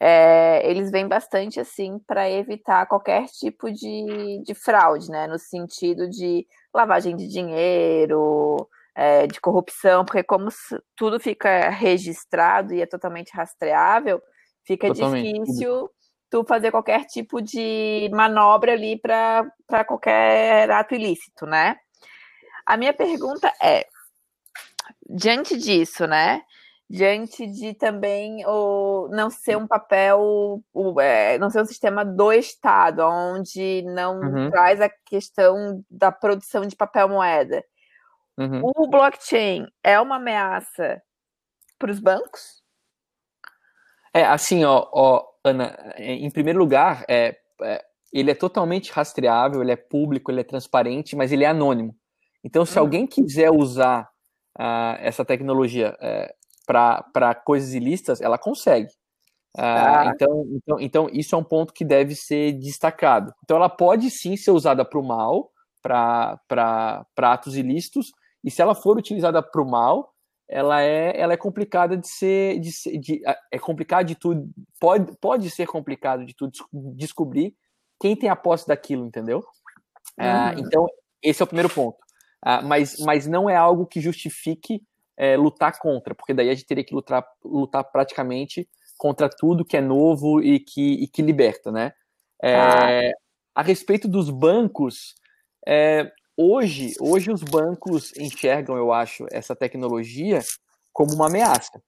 [0.00, 5.26] É, eles vêm bastante assim para evitar qualquer tipo de, de fraude, né?
[5.26, 10.48] No sentido de lavagem de dinheiro, é, de corrupção, porque como
[10.96, 14.22] tudo fica registrado e é totalmente rastreável,
[14.64, 15.38] fica totalmente.
[15.38, 15.90] difícil
[16.30, 21.76] tu fazer qualquer tipo de manobra ali para qualquer ato ilícito, né?
[22.64, 23.86] A minha pergunta é,
[25.10, 26.40] diante disso, né?
[26.92, 32.32] Diante de também o não ser um papel, o, é, não ser um sistema do
[32.32, 34.50] Estado, onde não uhum.
[34.50, 37.64] traz a questão da produção de papel moeda.
[38.36, 38.62] Uhum.
[38.74, 41.00] O blockchain é uma ameaça
[41.78, 42.60] para os bancos?
[44.12, 49.62] É, assim, ó, ó, Ana, é, em primeiro lugar, é, é, ele é totalmente rastreável,
[49.62, 51.94] ele é público, ele é transparente, mas ele é anônimo.
[52.42, 52.84] Então, se uhum.
[52.84, 54.10] alguém quiser usar
[54.58, 56.34] uh, essa tecnologia é,
[56.70, 58.90] para coisas ilícitas, ela consegue.
[59.58, 60.12] Uh, ah.
[60.14, 63.32] então, então, então, isso é um ponto que deve ser destacado.
[63.42, 65.50] Então, ela pode sim ser usada para o mal,
[65.82, 66.38] para
[67.16, 68.12] atos ilícitos,
[68.44, 70.14] e se ela for utilizada para o mal,
[70.48, 74.48] ela é, ela é complicada de ser, de, de, é complicado de tudo,
[74.80, 77.54] pode, pode ser complicado de tudo descobrir
[78.00, 79.44] quem tem a posse daquilo, entendeu?
[80.18, 80.60] Ah, uhum.
[80.60, 80.86] então,
[81.22, 81.98] esse é o primeiro ponto.
[82.42, 84.82] Ah, mas, mas não é algo que justifique
[85.20, 89.76] é, lutar contra, porque daí a gente teria que lutar, lutar praticamente contra tudo que
[89.76, 91.92] é novo e que, e que liberta, né?
[92.42, 93.12] É, ah.
[93.54, 95.14] A respeito dos bancos,
[95.68, 100.40] é, hoje, hoje os bancos enxergam, eu acho, essa tecnologia
[100.90, 101.82] como uma ameaça.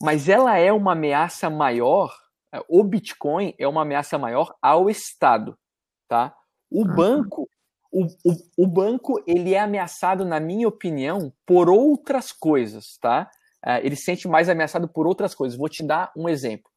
[0.00, 2.14] Mas ela é uma ameaça maior,
[2.54, 5.58] é, o Bitcoin é uma ameaça maior ao Estado,
[6.06, 6.32] tá?
[6.70, 6.94] O uhum.
[6.94, 7.48] banco,
[7.92, 13.30] o, o, o banco, ele é ameaçado, na minha opinião, por outras coisas, tá?
[13.64, 15.58] É, ele se sente mais ameaçado por outras coisas.
[15.58, 16.70] Vou te dar um exemplo.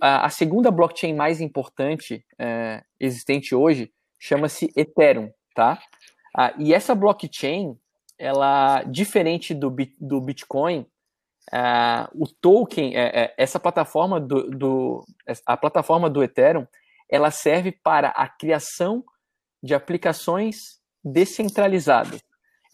[0.00, 5.78] A, a segunda blockchain mais importante é, existente hoje chama-se Ethereum, tá?
[6.58, 7.76] E essa blockchain,
[8.18, 10.86] ela, diferente do, do Bitcoin,
[11.52, 15.04] ah, o token, é, essa plataforma do, do,
[15.44, 16.66] a plataforma do Ethereum,
[17.10, 19.04] ela serve para a criação
[19.62, 22.20] de aplicações descentralizadas.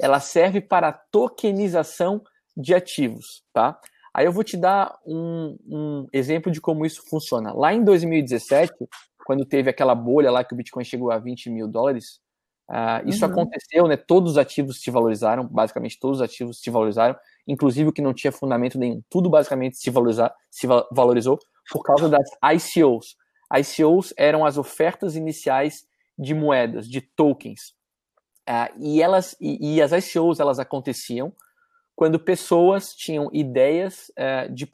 [0.00, 2.22] Ela serve para tokenização
[2.56, 3.80] de ativos, tá?
[4.14, 7.52] Aí eu vou te dar um, um exemplo de como isso funciona.
[7.52, 8.72] Lá em 2017,
[9.26, 12.20] quando teve aquela bolha lá que o Bitcoin chegou a 20 mil dólares,
[12.68, 13.30] Uh, isso uhum.
[13.30, 13.96] aconteceu, né?
[13.96, 18.12] Todos os ativos se valorizaram, basicamente todos os ativos se valorizaram, inclusive o que não
[18.12, 19.00] tinha fundamento nenhum.
[19.08, 21.38] Tudo basicamente se, valorizar, se valorizou
[21.70, 23.16] por causa das ICOs.
[23.56, 25.85] ICOs eram as ofertas iniciais
[26.18, 27.74] de moedas, de tokens.
[28.48, 31.32] Uh, e elas e, e, as ICOs elas aconteciam
[31.96, 34.68] quando pessoas tinham ideias uh, de uh,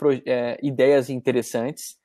[0.63, 1.97] ideias interessantes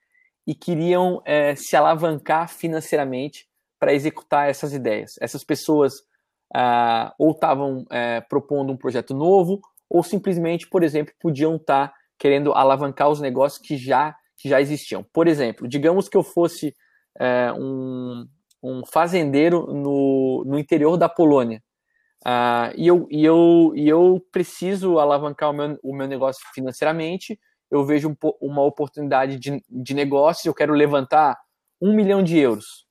[0.45, 1.21] e queriam
[1.57, 5.15] se alavancar financeiramente para executar essas ideias.
[5.19, 6.07] Essas pessoas
[6.53, 11.93] ah, ou estavam eh, propondo um projeto novo, ou simplesmente, por exemplo, podiam estar tá
[12.17, 15.05] querendo alavancar os negócios que já, que já existiam.
[15.13, 16.75] Por exemplo, digamos que eu fosse
[17.19, 18.27] eh, um,
[18.67, 21.61] um fazendeiro no, no interior da Polônia.
[22.25, 27.39] Uh, e, eu, e, eu, e eu preciso alavancar o meu, o meu negócio financeiramente.
[27.69, 31.37] Eu vejo um, uma oportunidade de, de negócio, eu quero levantar
[31.81, 32.85] um milhão de euros,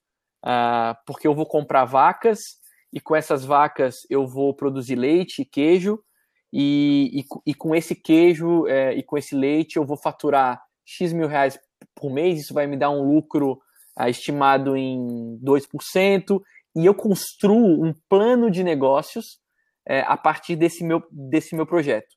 [0.44, 2.56] uh, porque eu vou comprar vacas
[2.92, 5.98] e com essas vacas eu vou produzir leite e queijo,
[6.52, 11.12] e, e, e com esse queijo é, e com esse leite eu vou faturar X
[11.12, 11.58] mil reais
[11.94, 13.60] por mês, isso vai me dar um lucro
[14.08, 16.40] estimado em 2%,
[16.76, 19.40] e eu construo um plano de negócios
[19.88, 22.14] é, a partir desse meu, desse meu projeto.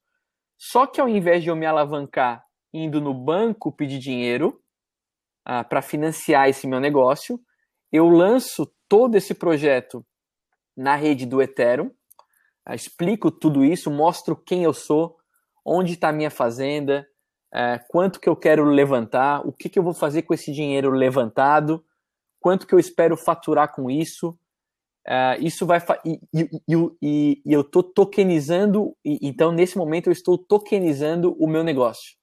[0.57, 4.61] Só que ao invés de eu me alavancar indo no banco pedir dinheiro
[5.45, 7.39] ah, para financiar esse meu negócio,
[7.91, 10.05] eu lanço todo esse projeto
[10.75, 11.91] na rede do Ethereum,
[12.65, 15.17] ah, explico tudo isso, mostro quem eu sou,
[15.65, 17.07] onde está a minha fazenda,
[17.53, 20.89] é, quanto que eu quero levantar, o que, que eu vou fazer com esse dinheiro
[20.91, 21.83] levantado,
[22.39, 24.38] quanto que eu espero faturar com isso,
[25.07, 26.49] Uh, isso vai e, e,
[27.01, 32.15] e, e eu estou tokenizando, então nesse momento eu estou tokenizando o meu negócio,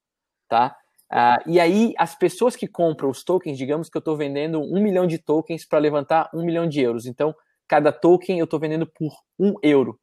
[0.48, 0.76] tá?
[1.10, 4.80] Uh, e aí as pessoas que compram os tokens, digamos que eu estou vendendo um
[4.80, 7.34] milhão de tokens para levantar um milhão de euros, então
[7.66, 9.98] cada token eu estou vendendo por um euro.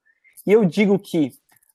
[0.46, 1.32] E eu digo que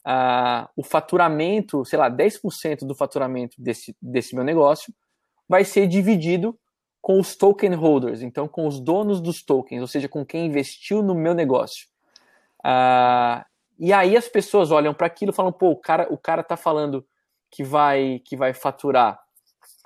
[0.09, 4.93] uh, o faturamento, sei lá, 10% do faturamento desse, desse meu negócio
[5.47, 6.59] vai ser dividido
[7.01, 11.03] com os token holders, então com os donos dos tokens, ou seja, com quem investiu
[11.03, 11.87] no meu negócio.
[12.61, 13.45] Uh,
[13.79, 16.57] e aí as pessoas olham para aquilo e falam, pô, o cara, o cara tá
[16.57, 17.07] falando
[17.51, 19.19] que vai, que vai faturar,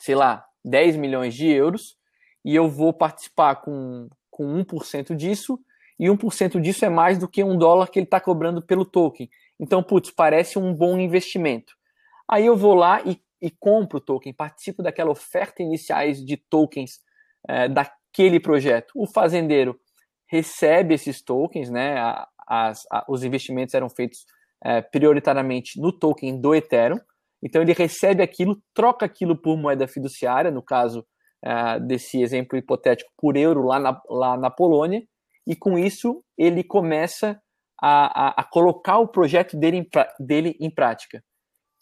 [0.00, 1.96] sei lá, 10 milhões de euros,
[2.44, 5.60] e eu vou participar com, com 1% disso,
[5.98, 9.28] e 1% disso é mais do que um dólar que ele está cobrando pelo token.
[9.62, 11.72] Então, putz, parece um bom investimento.
[12.28, 17.00] Aí eu vou lá e e compro o token, participo daquela oferta iniciais de tokens
[17.48, 18.92] é, daquele projeto.
[18.94, 19.76] O fazendeiro
[20.28, 21.96] recebe esses tokens, né?
[22.46, 24.24] As, a, os investimentos eram feitos
[24.64, 27.00] é, prioritariamente no token do Ethereum.
[27.42, 31.04] Então ele recebe aquilo, troca aquilo por moeda fiduciária, no caso
[31.44, 35.02] é, desse exemplo hipotético, por euro lá na, lá na Polônia,
[35.44, 37.41] e com isso ele começa
[37.82, 39.88] a, a, a colocar o projeto dele em,
[40.24, 41.22] dele em prática.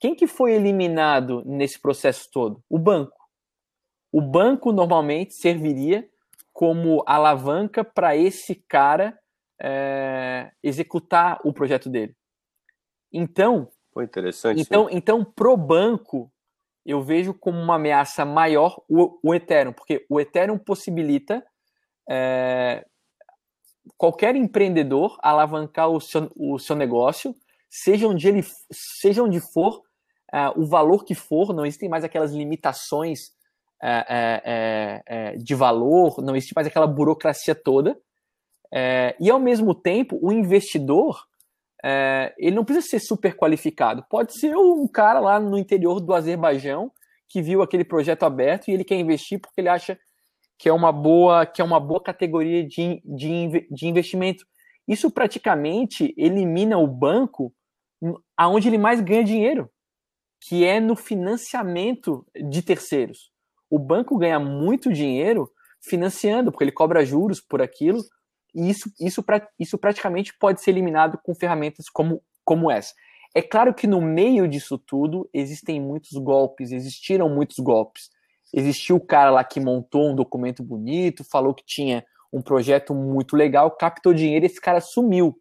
[0.01, 2.65] Quem que foi eliminado nesse processo todo?
[2.71, 3.19] O banco.
[4.11, 6.09] O banco normalmente serviria
[6.55, 9.17] como alavanca para esse cara
[9.61, 12.17] é, executar o projeto dele.
[13.13, 14.59] Então, foi interessante.
[14.59, 16.33] Então, então pro banco
[16.85, 21.45] eu vejo como uma ameaça maior o, o Ethereum, porque o Ethereum possibilita
[22.09, 22.87] é,
[23.97, 27.35] qualquer empreendedor alavancar o seu, o seu negócio,
[27.69, 29.83] seja onde ele, seja onde for,
[30.33, 33.29] uh, o valor que for, não existem mais aquelas limitações
[33.83, 37.97] uh, uh, de valor, não existe mais aquela burocracia toda.
[39.21, 41.27] e ao mesmo tempo, o investidor
[42.39, 44.05] ele não precisa ser super qualificado.
[44.09, 46.93] Pode ser um cara lá no interior do Azerbaijão
[47.27, 49.99] que viu aquele projeto aberto e ele quer investir porque ele acha
[50.61, 54.45] que é uma boa, que é uma boa categoria de, de, de investimento.
[54.87, 57.51] Isso praticamente elimina o banco
[58.37, 59.71] aonde ele mais ganha dinheiro
[60.47, 63.31] que é no financiamento de terceiros.
[63.71, 65.51] O banco ganha muito dinheiro
[65.83, 68.03] financiando, porque ele cobra juros por aquilo,
[68.55, 69.25] e isso, isso,
[69.59, 72.95] isso praticamente pode ser eliminado com ferramentas como, como essa.
[73.35, 78.11] É claro que no meio disso tudo existem muitos golpes, existiram muitos golpes.
[78.53, 83.37] Existiu o cara lá que montou um documento bonito, falou que tinha um projeto muito
[83.37, 85.37] legal, captou dinheiro e esse cara sumiu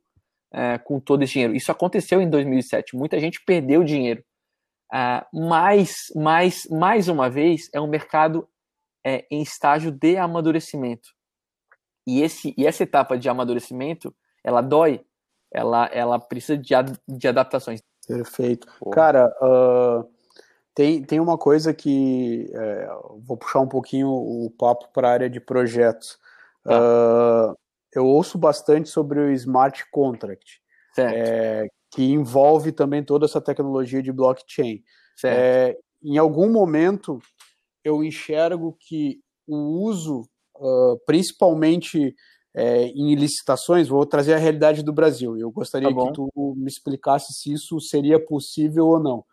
[0.52, 1.56] é, com todo esse dinheiro.
[1.56, 2.96] Isso aconteceu em 2007.
[2.96, 4.24] Muita gente perdeu dinheiro
[4.92, 8.48] Uh, mas, mais, mais uma vez, é um mercado
[9.06, 11.10] é, em estágio de amadurecimento.
[12.08, 15.06] E, esse, e essa etapa de amadurecimento, ela dói,
[15.54, 16.74] ela, ela precisa de,
[17.08, 17.84] de adaptações.
[18.08, 18.68] Perfeito.
[18.80, 18.90] Pô.
[18.90, 20.10] Cara, uh,
[20.74, 22.90] tem, tem uma coisa que é,
[23.22, 26.18] vou puxar um pouquinho o papo para a área de projetos.
[26.64, 27.52] Tá.
[27.52, 27.58] Uh,
[27.94, 30.62] eu ouço bastante sobre o smart contract,
[30.98, 34.84] é, que envolve também toda essa tecnologia de blockchain.
[35.26, 37.20] É, em algum momento,
[37.84, 40.22] eu enxergo que o uso,
[40.58, 42.16] uh, principalmente
[42.54, 45.38] é, em licitações, vou trazer a realidade do Brasil.
[45.38, 49.26] Eu gostaria tá que tu me explicasse se isso seria possível ou não.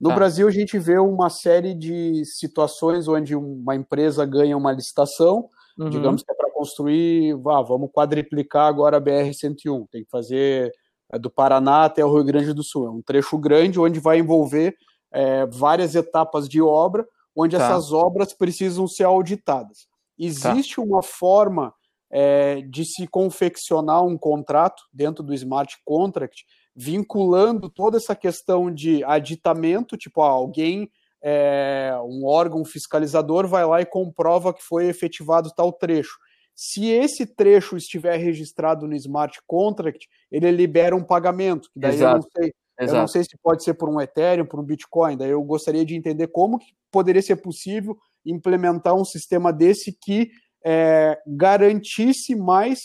[0.00, 0.16] No tá.
[0.16, 5.88] Brasil, a gente vê uma série de situações onde uma empresa ganha uma licitação, uhum.
[5.88, 10.72] digamos que é para construir, ah, vamos quadriplicar agora a BR-101, tem que fazer
[11.12, 12.86] é do Paraná até o Rio Grande do Sul.
[12.86, 14.74] É um trecho grande onde vai envolver
[15.12, 17.64] é, várias etapas de obra, onde tá.
[17.64, 19.86] essas obras precisam ser auditadas.
[20.18, 20.82] Existe tá.
[20.82, 21.72] uma forma
[22.10, 26.44] é, de se confeccionar um contrato dentro do smart contract,
[26.74, 30.90] vinculando toda essa questão de aditamento, tipo, ah, alguém,
[31.22, 36.18] é, um órgão fiscalizador vai lá e comprova que foi efetivado tal trecho.
[36.54, 41.68] Se esse trecho estiver registrado no smart contract, ele libera um pagamento.
[41.74, 42.16] Daí Exato.
[42.16, 42.52] eu não sei.
[42.80, 42.96] Exato.
[42.96, 45.16] Eu não sei se pode ser por um Ethereum, por um Bitcoin.
[45.16, 50.30] Daí eu gostaria de entender como que poderia ser possível implementar um sistema desse que
[50.64, 52.80] é, garantisse mais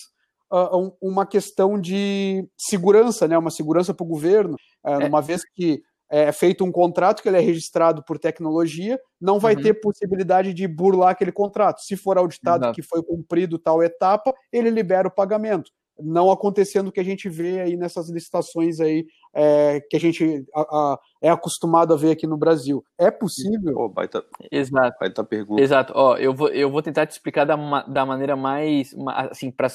[0.51, 5.07] uh, uma questão de segurança, né, uma segurança para o governo, uh, é.
[5.07, 5.81] uma vez que
[6.11, 9.61] é feito um contrato que ele é registrado por tecnologia, não vai uhum.
[9.61, 11.81] ter possibilidade de burlar aquele contrato.
[11.81, 12.75] Se for auditado Exato.
[12.75, 15.71] que foi cumprido tal etapa, ele libera o pagamento
[16.01, 20.45] não acontecendo o que a gente vê aí nessas licitações aí é, que a gente
[20.55, 22.83] a, a, é acostumado a ver aqui no Brasil.
[22.97, 23.75] É possível?
[23.77, 24.97] Oh, baita, Exato.
[24.99, 25.61] Baita pergunta.
[25.61, 25.93] Exato.
[25.95, 28.93] Ó, eu, vou, eu vou tentar te explicar da, da maneira mais,
[29.29, 29.71] assim, para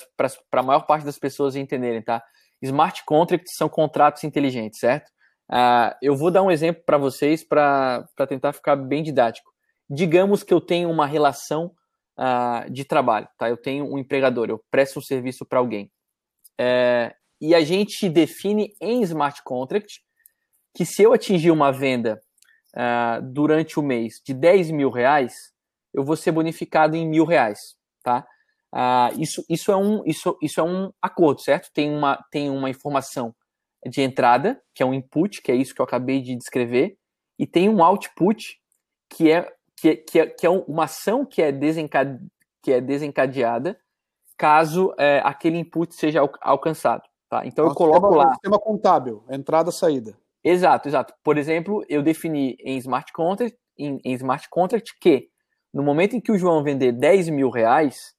[0.53, 2.23] a maior parte das pessoas entenderem, tá?
[2.63, 5.11] Smart contracts são contratos inteligentes, certo?
[5.51, 9.53] Uh, eu vou dar um exemplo para vocês para tentar ficar bem didático.
[9.89, 11.73] Digamos que eu tenho uma relação
[12.19, 13.49] uh, de trabalho, tá?
[13.49, 15.91] Eu tenho um empregador, eu presto um serviço para alguém.
[16.59, 20.01] É, e a gente define em smart contract
[20.75, 22.21] que se eu atingir uma venda
[22.75, 25.53] uh, durante o mês de 10 mil reais,
[25.93, 28.27] eu vou ser bonificado em mil reais, tá?
[28.75, 31.71] Uh, isso, isso, é um, isso, isso é um acordo, certo?
[31.73, 33.35] Tem uma, tem uma informação
[33.87, 36.97] de entrada, que é um input, que é isso que eu acabei de descrever,
[37.39, 38.59] e tem um output,
[39.09, 42.19] que é, que, é, que é, que é uma ação que é, desencade,
[42.63, 43.79] que é desencadeada
[44.37, 47.03] caso é, aquele input seja al alcançado.
[47.29, 47.47] Tá?
[47.47, 48.33] Então, eu coloco sistema, lá.
[48.33, 50.17] Sistema contábil, entrada saída.
[50.43, 51.15] Exato, exato.
[51.23, 55.29] Por exemplo, eu defini em smart contract, em, em smart contract que
[55.73, 58.15] no momento em que o João vender 10 mil reais,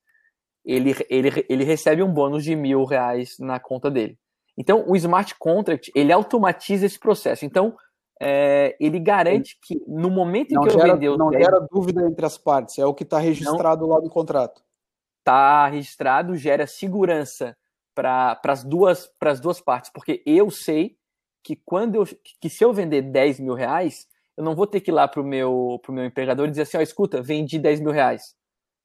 [0.65, 4.17] ele, ele, ele recebe um bônus de mil reais na conta dele.
[4.57, 7.45] Então, o smart contract, ele automatiza esse processo.
[7.45, 7.75] Então,
[8.19, 11.17] é, ele garante que no momento em não que gera, eu vender...
[11.17, 11.45] Não 10...
[11.45, 14.65] gera dúvida entre as partes, é o que está registrado não, lá no contrato
[15.25, 17.57] está registrado gera segurança
[17.95, 19.09] para as duas,
[19.41, 20.95] duas partes, porque eu sei
[21.43, 22.05] que quando eu
[22.39, 24.07] que se eu vender 10 mil reais,
[24.37, 26.63] eu não vou ter que ir lá para o meu, pro meu empregador e dizer
[26.63, 28.35] assim, ó, escuta, vendi 10 mil reais.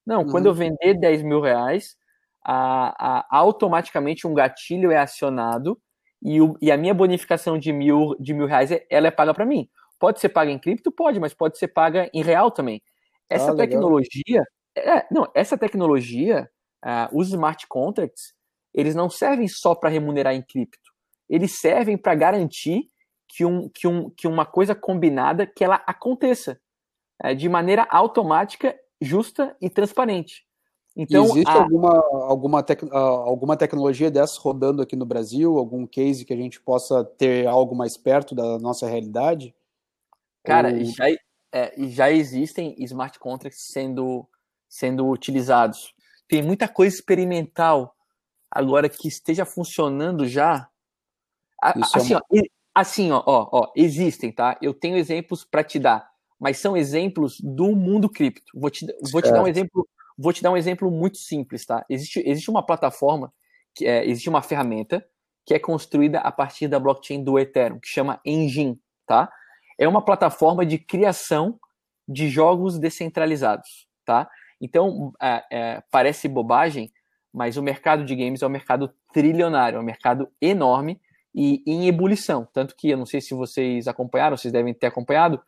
[0.07, 0.31] Não, uhum.
[0.31, 0.59] quando eu uhum.
[0.59, 1.97] vender 10 mil reais,
[2.45, 5.79] a, a, automaticamente um gatilho é acionado
[6.23, 9.45] e, o, e a minha bonificação de mil, de mil reais ela é paga para
[9.45, 9.69] mim.
[9.99, 10.91] Pode ser paga em cripto?
[10.91, 12.83] Pode, mas pode ser paga em real também.
[13.29, 14.43] Essa ah, tecnologia,
[14.89, 16.51] é, não, essa tecnologia,
[16.85, 18.35] uh, os smart contracts,
[18.73, 20.91] eles não servem só para remunerar em cripto.
[21.29, 22.91] Eles servem para garantir
[23.29, 26.61] que, um, que, um, que uma coisa combinada que ela aconteça
[27.25, 30.47] uh, de maneira automática, justa e transparente.
[30.97, 31.63] Então, existe a...
[31.63, 32.83] alguma, alguma, tec...
[32.93, 35.57] alguma tecnologia dessas rodando aqui no Brasil?
[35.57, 39.55] Algum case que a gente possa ter algo mais perto da nossa realidade?
[40.45, 40.85] Cara, Ou...
[40.85, 41.05] já,
[41.53, 44.27] é, já existem smart contracts sendo
[44.71, 45.93] sendo utilizados.
[46.29, 47.95] Tem muita coisa experimental
[48.49, 50.69] agora que esteja funcionando já.
[51.61, 52.21] Assim, é ó,
[52.75, 54.57] assim ó, ó, ó, existem, tá?
[54.63, 56.09] Eu tenho exemplos para te dar,
[56.39, 58.51] mas são exemplos do mundo cripto.
[58.55, 61.85] Vou te, vou te dar um exemplo, vou te dar um exemplo muito simples, tá?
[61.91, 63.33] Existe, existe uma plataforma,
[63.75, 65.05] que é, existe uma ferramenta
[65.45, 69.31] que é construída a partir da blockchain do Ethereum, que chama Engine, tá?
[69.77, 71.59] É uma plataforma de criação
[72.07, 74.31] de jogos descentralizados, tá?
[74.61, 76.93] Então, é, é, parece bobagem,
[77.33, 81.01] mas o mercado de games é um mercado trilionário, é um mercado enorme
[81.35, 82.47] e em ebulição.
[82.53, 85.41] Tanto que eu não sei se vocês acompanharam, vocês devem ter acompanhado,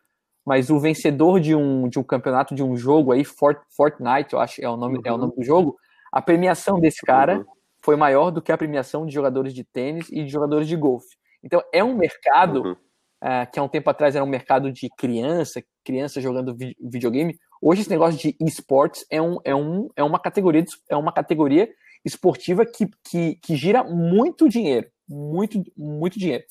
[0.45, 4.39] mas o vencedor de um, de um campeonato de um jogo aí, Fort, Fortnite, eu
[4.39, 5.03] acho é o nome, uhum.
[5.05, 5.77] é o nome do jogo,
[6.11, 7.45] a premiação desse cara uhum.
[7.83, 11.15] foi maior do que a premiação de jogadores de tênis e de jogadores de golfe.
[11.43, 12.71] Então é um mercado uhum.
[12.71, 17.37] uh, que há um tempo atrás era um mercado de criança, criança jogando vi videogame.
[17.65, 21.73] Hoje esse negócio de esportes é, um, é, um, é, uma, categoria, é uma categoria
[22.03, 24.91] esportiva que, que, que gira muito dinheiro.
[25.07, 26.43] Muito, muito dinheiro.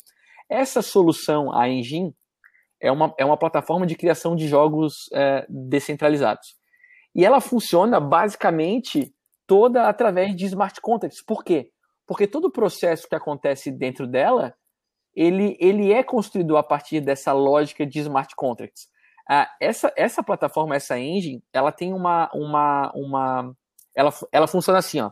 [0.49, 2.15] Essa solução, a Engine,
[2.81, 6.57] é uma, é uma plataforma de criação de jogos é, descentralizados.
[7.15, 9.15] E ela funciona basicamente
[9.47, 11.23] toda através de smart contracts.
[11.23, 11.71] Por quê?
[12.07, 14.55] Porque todo o processo que acontece dentro dela,
[15.15, 18.91] ele, ele é construído a partir dessa lógica de smart contracts.
[19.29, 22.31] Ah, essa, essa plataforma, essa engine, ela tem uma.
[22.35, 23.57] uma, uma
[23.95, 25.11] ela, ela funciona assim, ó.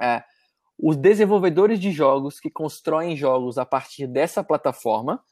[0.00, 0.22] É,
[0.78, 5.22] os desenvolvedores de jogos que constroem jogos a partir dessa plataforma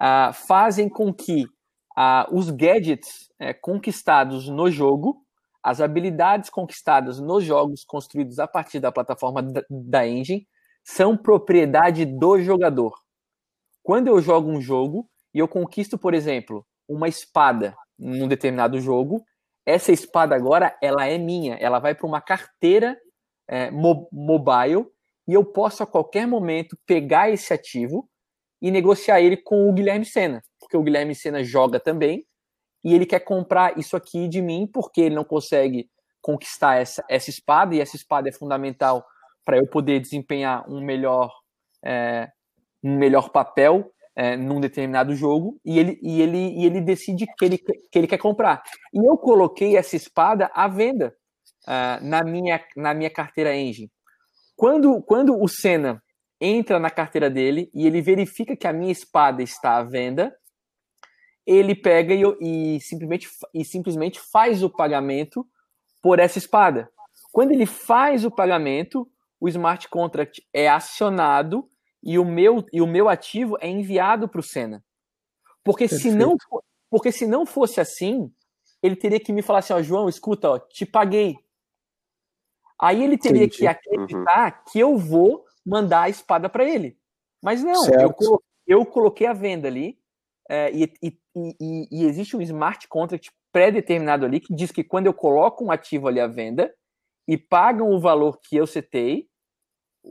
[0.00, 1.46] ah, fazem com que
[1.96, 5.26] ah, os gadgets é, conquistados no jogo
[5.66, 10.46] as habilidades conquistadas nos jogos construídos a partir da plataforma da engine
[10.84, 12.96] são propriedade do jogador.
[13.82, 19.24] Quando eu jogo um jogo e eu conquisto, por exemplo, uma espada num determinado jogo,
[19.64, 22.96] essa espada agora ela é minha, ela vai para uma carteira
[23.48, 24.86] é, mo mobile
[25.26, 28.08] e eu posso a qualquer momento pegar esse ativo
[28.62, 32.24] e negociar ele com o Guilherme Sena, porque o Guilherme Sena joga também
[32.84, 35.90] e ele quer comprar isso aqui de mim porque ele não consegue
[36.22, 39.04] conquistar essa, essa espada e essa espada é fundamental
[39.44, 41.32] para eu poder desempenhar um melhor
[41.84, 42.30] é,
[42.82, 47.44] um melhor papel é, num determinado jogo e ele, e ele, e ele decide que
[47.44, 48.62] ele, que ele quer comprar.
[48.92, 51.14] E eu coloquei essa espada à venda
[51.64, 53.90] uh, na, minha, na minha carteira Engine.
[54.56, 56.02] Quando, quando o Senna
[56.40, 60.34] entra na carteira dele e ele verifica que a minha espada está à venda,
[61.46, 65.46] ele pega e, e, simplesmente, e simplesmente faz o pagamento
[66.02, 66.90] por essa espada.
[67.30, 69.06] Quando ele faz o pagamento,
[69.38, 71.68] o smart contract é acionado
[72.02, 74.84] e o meu, e o meu ativo é enviado para o Senna.
[75.64, 76.36] Porque se, não,
[76.88, 78.32] porque se não fosse assim,
[78.82, 81.36] ele teria que me falar assim, ó, João, escuta, ó, te paguei.
[82.80, 83.58] Aí ele teria Entendi.
[83.58, 84.72] que acreditar uhum.
[84.72, 86.96] que eu vou mandar a espada para ele.
[87.42, 89.98] Mas não, eu coloquei, eu coloquei, a venda ali
[90.48, 95.06] é, e, e, e, e, existe um smart contract pré-determinado ali que diz que quando
[95.06, 96.72] eu coloco um ativo ali à venda
[97.26, 99.28] e pagam o valor que eu setei,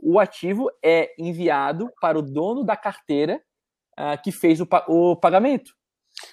[0.02, 3.40] o ativo é enviado para o dono da carteira
[3.98, 5.72] uh, que fez o, o pagamento.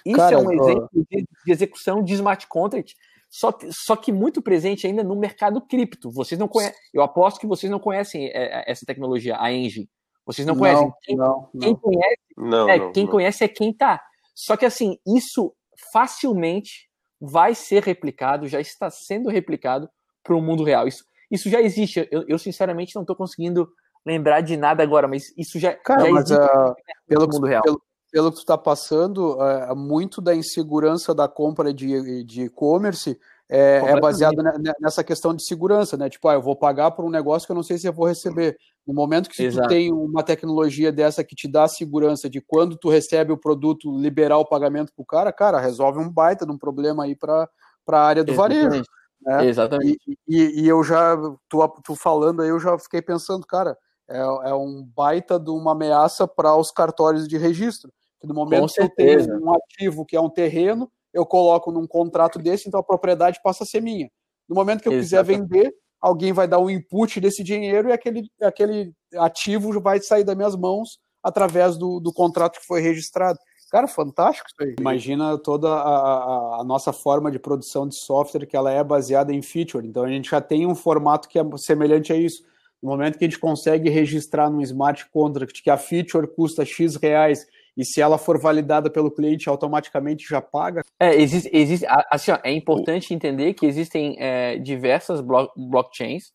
[0.04, 2.94] Isso Cara, é um exemplo de, de, execução de smart contract,
[3.28, 6.10] só, só que muito presente ainda no mercado cripto.
[6.10, 9.88] Vocês não conhecem, eu aposto que vocês não conhecem é, é, essa tecnologia, a Engie.
[10.24, 10.86] Vocês não conhecem.
[10.86, 14.00] Não, quem, não, quem conhece, não, é, quem conhece é quem tá.
[14.34, 15.54] Só que assim, isso
[15.92, 16.88] facilmente
[17.20, 19.88] vai ser replicado, já está sendo replicado
[20.22, 20.88] para o mundo real.
[20.88, 21.04] Isso,
[21.34, 22.08] isso já existe.
[22.10, 23.68] Eu, eu sinceramente não estou conseguindo
[24.06, 26.74] lembrar de nada agora, mas isso já, Cara, já mas, existe uh,
[27.06, 27.62] pelo, mundo real.
[27.62, 27.82] Pelo,
[28.12, 33.18] pelo que tu está passando, uh, muito da insegurança da compra de e-commerce
[33.48, 34.42] é, é baseado
[34.80, 36.08] nessa questão de segurança, né?
[36.08, 38.06] Tipo, ah, eu vou pagar por um negócio que eu não sei se eu vou
[38.06, 38.56] receber.
[38.86, 42.88] No momento que tu tem uma tecnologia dessa que te dá segurança de quando tu
[42.88, 47.04] recebe o produto, liberar o pagamento pro cara, cara, resolve um baita de um problema
[47.04, 47.48] aí para
[47.88, 48.62] a área do Exatamente.
[48.62, 48.84] varejo.
[49.24, 49.46] Né?
[49.46, 49.98] Exatamente.
[50.06, 51.16] E, e, e, eu já,
[51.48, 53.76] tu, tu falando aí, eu já fiquei pensando, cara,
[54.08, 57.90] é, é um baita de uma ameaça para os cartórios de registro.
[58.20, 61.86] Que no momento que eu tenho um ativo que é um terreno, eu coloco num
[61.86, 64.10] contrato desse, então a propriedade passa a ser minha.
[64.48, 65.48] No momento que eu Exatamente.
[65.48, 70.24] quiser vender, alguém vai dar um input desse dinheiro e aquele, aquele ativo vai sair
[70.24, 73.38] das minhas mãos através do, do contrato que foi registrado.
[73.74, 74.76] Cara, fantástico isso aí.
[74.78, 79.34] Imagina toda a, a, a, nossa forma de produção de software que ela é baseada
[79.34, 79.84] em feature.
[79.84, 82.44] Então a gente já tem um formato que é semelhante a isso.
[82.80, 86.94] No momento que a gente consegue registrar num smart contract que a feature custa X
[86.94, 90.84] reais e se ela for validada pelo cliente, automaticamente já paga?
[91.00, 96.32] É, existe, existe assim, ó, é importante entender que existem é, diversas blo blockchains,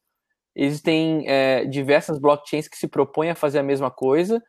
[0.53, 4.43] existem é, diversas blockchains que se propõem a fazer a mesma coisa,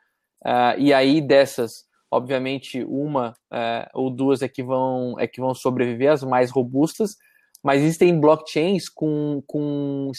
[0.44, 5.54] uh, e aí dessas Obviamente, uma é, ou duas é que, vão, é que vão
[5.54, 7.16] sobreviver, as mais robustas,
[7.62, 10.10] mas existem blockchains com, com,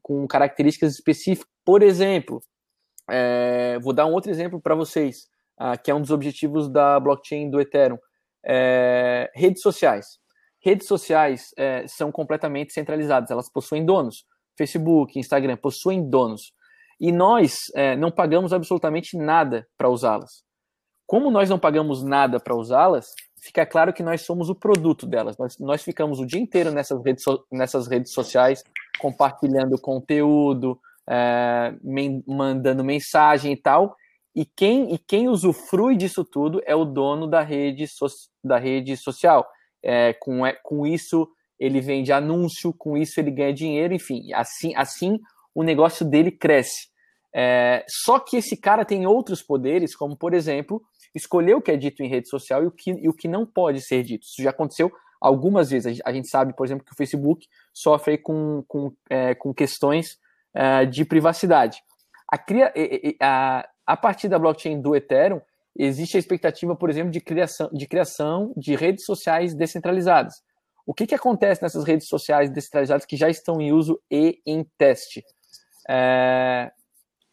[0.00, 1.50] com características específicas.
[1.64, 2.42] Por exemplo,
[3.10, 5.28] é, vou dar um outro exemplo para vocês,
[5.58, 7.98] ah, que é um dos objetivos da blockchain do Ethereum.
[8.44, 10.18] É, redes sociais.
[10.62, 14.24] Redes sociais é, são completamente centralizadas, elas possuem donos.
[14.56, 16.52] Facebook, Instagram possuem donos.
[17.00, 20.43] E nós é, não pagamos absolutamente nada para usá-las.
[21.14, 25.38] Como nós não pagamos nada para usá-las, fica claro que nós somos o produto delas.
[25.38, 28.64] Nós, nós ficamos o dia inteiro nessas redes, so, nessas redes sociais,
[28.98, 30.76] compartilhando conteúdo,
[31.08, 33.94] é, men, mandando mensagem e tal.
[34.34, 38.06] E quem, e quem usufrui disso tudo é o dono da rede, so,
[38.42, 39.46] da rede social.
[39.84, 41.28] É, com, é, com isso,
[41.60, 44.32] ele vende anúncio, com isso, ele ganha dinheiro, enfim.
[44.32, 45.20] Assim, assim
[45.54, 46.92] o negócio dele cresce.
[47.36, 50.80] É, só que esse cara tem outros poderes, como, por exemplo,
[51.14, 53.46] escolher o que é dito em rede social e o que, e o que não
[53.46, 54.24] pode ser dito.
[54.24, 56.00] Isso já aconteceu algumas vezes.
[56.04, 60.18] A gente sabe, por exemplo, que o Facebook sofre com, com, é, com questões
[60.52, 61.82] é, de privacidade.
[62.30, 62.72] A, cria,
[63.20, 65.40] a, a partir da blockchain do Ethereum,
[65.76, 70.42] existe a expectativa, por exemplo, de criação de, criação de redes sociais descentralizadas.
[70.86, 74.64] O que, que acontece nessas redes sociais descentralizadas que já estão em uso e em
[74.76, 75.24] teste?
[75.88, 76.70] É,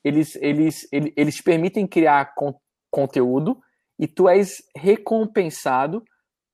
[0.03, 2.53] eles, eles, eles, eles permitem criar con
[2.89, 3.57] conteúdo
[4.01, 6.03] e tu és recompensado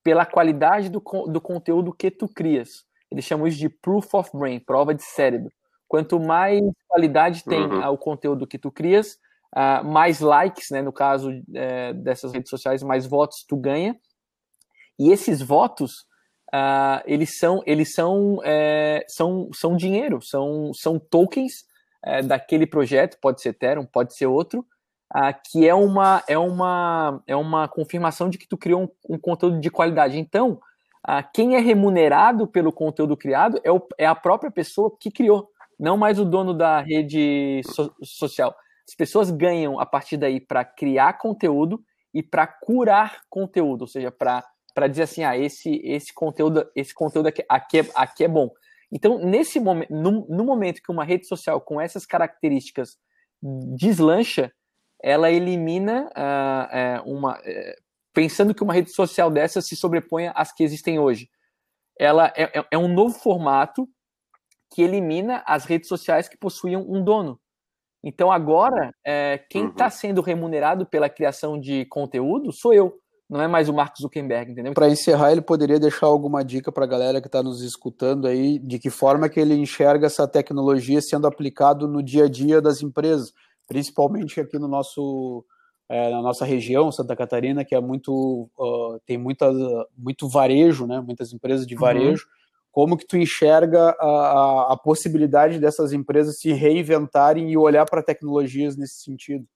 [0.04, 2.86] pela qualidade do, do conteúdo que tu crias.
[3.10, 5.50] eles chamam isso de proof of brain, prova de cérebro.
[5.88, 7.90] Quanto mais qualidade tem uhum.
[7.90, 9.18] o conteúdo que tu crias,
[9.56, 13.98] uh, mais likes, né, no caso é, dessas redes sociais, mais votos tu ganha.
[15.00, 16.02] E esses votos,
[16.54, 21.64] uh, eles são, eles são, é, são, são dinheiro, são, são tokens
[22.04, 24.66] é, daquele projeto, pode ser Ethereum, pode ser outro,
[25.16, 29.20] uh, que é uma, é, uma, é uma confirmação de que tu criou um, um
[29.20, 30.20] conteúdo de qualidade.
[30.20, 30.60] Então,
[31.34, 35.50] quem é remunerado pelo conteúdo criado é, o, é a própria pessoa que criou
[35.80, 38.56] não mais o dono da rede so social.
[38.88, 41.82] As pessoas ganham a partir daí para criar conteúdo
[42.14, 47.28] e para curar conteúdo, ou seja, para dizer assim, ah, esse esse conteúdo esse conteúdo
[47.28, 48.50] aqui, aqui, é, aqui é bom.
[48.92, 52.98] Então, nesse momento, no, no momento que uma rede social com essas características
[53.76, 54.52] deslancha,
[55.02, 57.38] ela elimina uh, uh, uma.
[57.40, 61.30] Uh, pensando que uma rede social dessa se sobreponha às que existem hoje.
[62.00, 63.88] Ela é, é, é um novo formato
[64.74, 67.40] que elimina as redes sociais que possuíam um dono.
[68.04, 69.92] Então agora, é, quem está uhum.
[69.92, 74.74] sendo remunerado pela criação de conteúdo sou eu, não é mais o Mark Zuckerberg, entendeu?
[74.74, 78.58] Para encerrar, ele poderia deixar alguma dica para a galera que está nos escutando aí,
[78.60, 82.82] de que forma que ele enxerga essa tecnologia sendo aplicado no dia a dia das
[82.82, 83.34] empresas,
[83.68, 85.46] principalmente aqui no nosso
[85.90, 89.52] é, na nossa região, Santa Catarina, que é muito uh, tem muita,
[89.98, 91.00] muito varejo, né?
[91.00, 91.82] Muitas empresas de uhum.
[91.82, 92.24] varejo.
[92.26, 92.38] Uhum
[92.78, 98.04] como que tu enxerga a, a, a possibilidade dessas empresas se reinventarem e olhar para
[98.04, 99.48] tecnologias nesse sentido?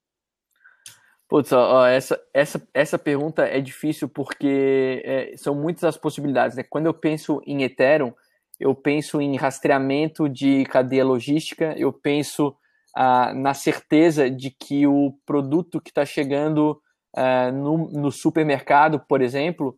[1.30, 6.58] Putz, ó, essa, essa, essa pergunta é difícil porque é, são muitas as possibilidades.
[6.58, 6.64] Né?
[6.64, 8.12] Quando eu penso em Ethereum,
[8.60, 12.56] eu penso em rastreamento de cadeia logística, eu penso
[12.96, 16.82] na certeza de que o produto que está chegando
[17.16, 19.78] ah, no, no, supermercado, por exemplo,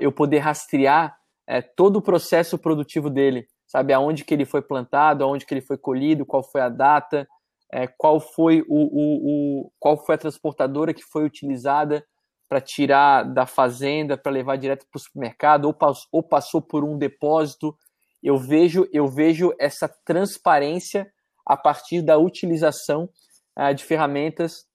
[0.00, 3.92] eu poder rastrear é, todo o processo produtivo dele, sabe?
[3.92, 7.26] Aonde que ele foi plantado, aonde que ele foi colhido, qual foi a data,
[7.72, 12.04] é, qual foi o, o, o, qual foi a transportadora que foi utilizada
[12.48, 15.76] para tirar da fazenda para levar direto para o supermercado ou,
[16.12, 17.76] ou passou por um depósito.
[18.22, 21.10] Eu vejo eu vejo essa transparência
[21.46, 23.08] a partir da utilização
[23.56, 24.66] é, de ferramentas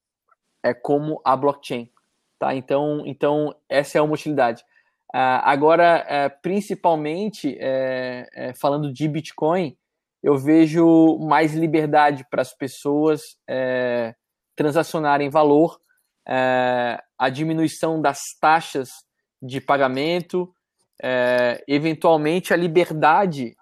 [0.64, 1.92] é, como a blockchain,
[2.40, 2.56] tá?
[2.56, 4.64] Então então essa é uma utilidade.
[5.14, 9.78] Uh, agora, uh, principalmente uh, falando de Bitcoin,
[10.24, 13.22] eu vejo mais liberdade para as pessoas
[14.56, 15.82] transacionarem valor,
[17.18, 18.90] a diminuição das taxas
[19.42, 20.54] de pagamento,
[21.68, 23.56] eventualmente a liberdade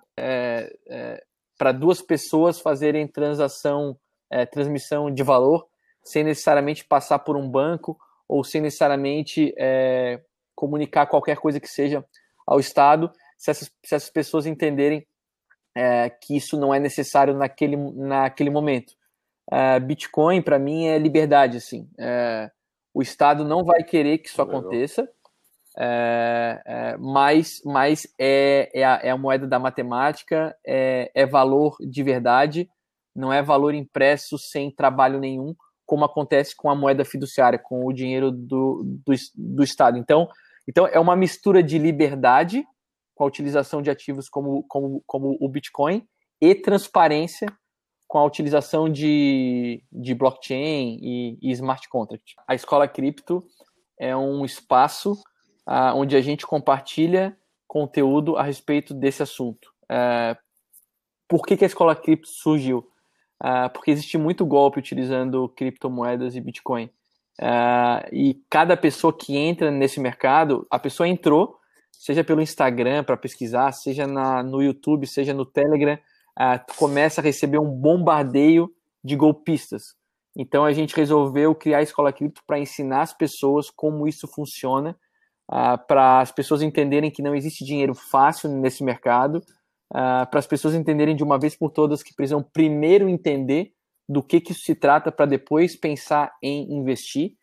[1.60, 3.96] para duas pessoas fazerem transação,
[4.52, 5.68] transmissão de valor,
[6.02, 7.96] sem necessariamente passar por um banco
[8.28, 9.54] ou sem necessariamente
[10.56, 12.04] comunicar qualquer coisa que seja
[12.48, 15.06] ao Estado, se essas, se essas pessoas entenderem
[15.76, 18.94] é, que isso não é necessário naquele, naquele momento.
[19.50, 21.58] É, Bitcoin, para mim, é liberdade.
[21.58, 21.90] Assim.
[21.98, 22.52] É,
[22.94, 25.10] o Estado não vai querer que isso aconteça,
[25.80, 31.78] é, é, mas, mas é, é, a, é a moeda da matemática, é, é valor
[31.80, 32.70] de verdade,
[33.16, 35.56] não é valor impresso sem trabalho nenhum,
[35.86, 39.98] como acontece com a moeda fiduciária, com o dinheiro do, do, do Estado.
[39.98, 40.28] Então,
[40.68, 42.64] então, é uma mistura de liberdade,
[43.16, 46.06] com a utilização de ativos como, como, como o Bitcoin,
[46.42, 47.48] e transparência,
[48.08, 52.36] com a utilização de, de blockchain e, e smart contract.
[52.48, 53.44] A Escola Cripto
[54.00, 55.18] é um espaço
[55.96, 57.38] onde a gente compartilha
[57.70, 59.72] conteúdo a respeito desse assunto.
[59.84, 60.36] Uh,
[61.28, 62.80] por que, que a Escola Cripto surgiu?
[63.42, 66.86] Uh, porque existe muito golpe utilizando criptomoedas e Bitcoin.
[67.40, 71.60] Uh, e cada pessoa que entra nesse mercado, a pessoa entrou,
[71.92, 75.98] seja pelo Instagram para pesquisar, seja na, no YouTube, seja no Telegram,
[76.78, 79.96] começa a receber um bombardeio de golpistas.
[80.36, 84.98] Então a gente resolveu criar a Escola Cripto para ensinar as pessoas como isso funciona,
[85.50, 89.44] uh, para as pessoas entenderem que não existe dinheiro fácil nesse mercado,
[89.92, 93.74] para as pessoas entenderem de uma vez por todas que precisam primeiro entender
[94.10, 97.34] do que, que isso se trata para depois pensar em investir.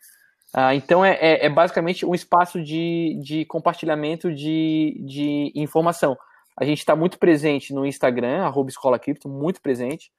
[0.53, 6.17] Uh, então é, é, é, basicamente um espaço de, de compartilhamento de, de informação.
[6.59, 10.11] A gente está muito presente no Instagram, arroba Escola Cripto, muito presente.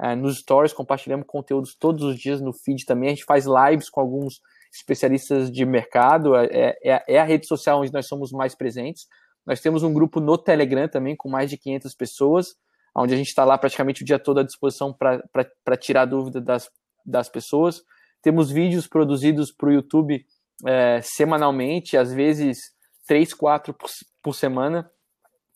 [0.00, 3.08] Uh, nos stories, compartilhamos conteúdos todos os dias no feed também.
[3.08, 4.40] A gente faz lives com alguns
[4.72, 6.34] especialistas de mercado.
[6.36, 9.06] É, é, é a rede social onde nós somos mais presentes.
[9.46, 12.56] Nós temos um grupo no Telegram também com mais de 500 pessoas
[12.96, 16.70] onde a gente está lá praticamente o dia todo à disposição para tirar dúvida das,
[17.04, 17.82] das pessoas.
[18.22, 20.24] Temos vídeos produzidos para o YouTube
[20.66, 22.58] é, semanalmente, às vezes
[23.06, 23.90] três, quatro por,
[24.22, 24.90] por semana,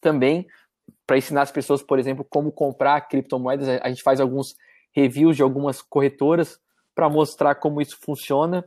[0.01, 0.47] também
[1.07, 3.69] para ensinar as pessoas, por exemplo, como comprar criptomoedas.
[3.69, 4.55] A gente faz alguns
[4.95, 6.59] reviews de algumas corretoras
[6.95, 8.65] para mostrar como isso funciona.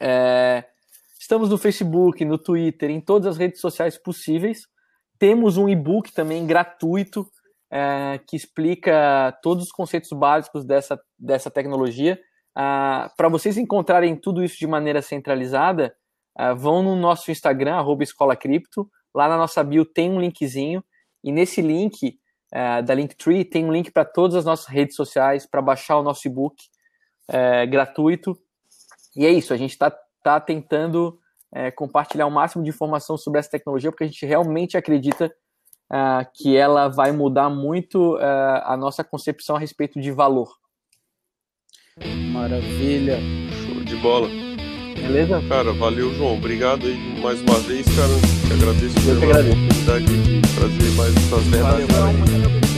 [0.00, 0.64] É,
[1.18, 4.66] estamos no Facebook, no Twitter, em todas as redes sociais possíveis.
[5.18, 7.26] Temos um e-book também gratuito
[7.70, 12.18] é, que explica todos os conceitos básicos dessa, dessa tecnologia.
[12.54, 15.94] Ah, para vocês encontrarem tudo isso de maneira centralizada,
[16.36, 18.90] ah, vão no nosso Instagram, arroba Escola Cripto.
[19.14, 20.84] Lá na nossa bio tem um linkzinho.
[21.24, 22.18] E nesse link
[22.52, 26.02] uh, da Linktree tem um link para todas as nossas redes sociais, para baixar o
[26.02, 26.56] nosso e-book
[27.30, 28.36] uh, gratuito.
[29.16, 29.90] E é isso, a gente está
[30.22, 31.18] tá tentando
[31.54, 35.34] uh, compartilhar o máximo de informação sobre essa tecnologia, porque a gente realmente acredita
[36.32, 40.48] que ela vai mudar muito a nossa concepção a respeito de valor.
[42.32, 43.18] Maravilha.
[43.66, 44.26] Show de bola.
[44.96, 45.42] Beleza?
[45.48, 46.36] Cara, valeu, João.
[46.36, 48.14] Obrigado aí mais uma vez, cara.
[48.46, 51.86] Te agradeço pela oportunidade de trazer mais essas verdades.
[51.88, 52.71] Valeu,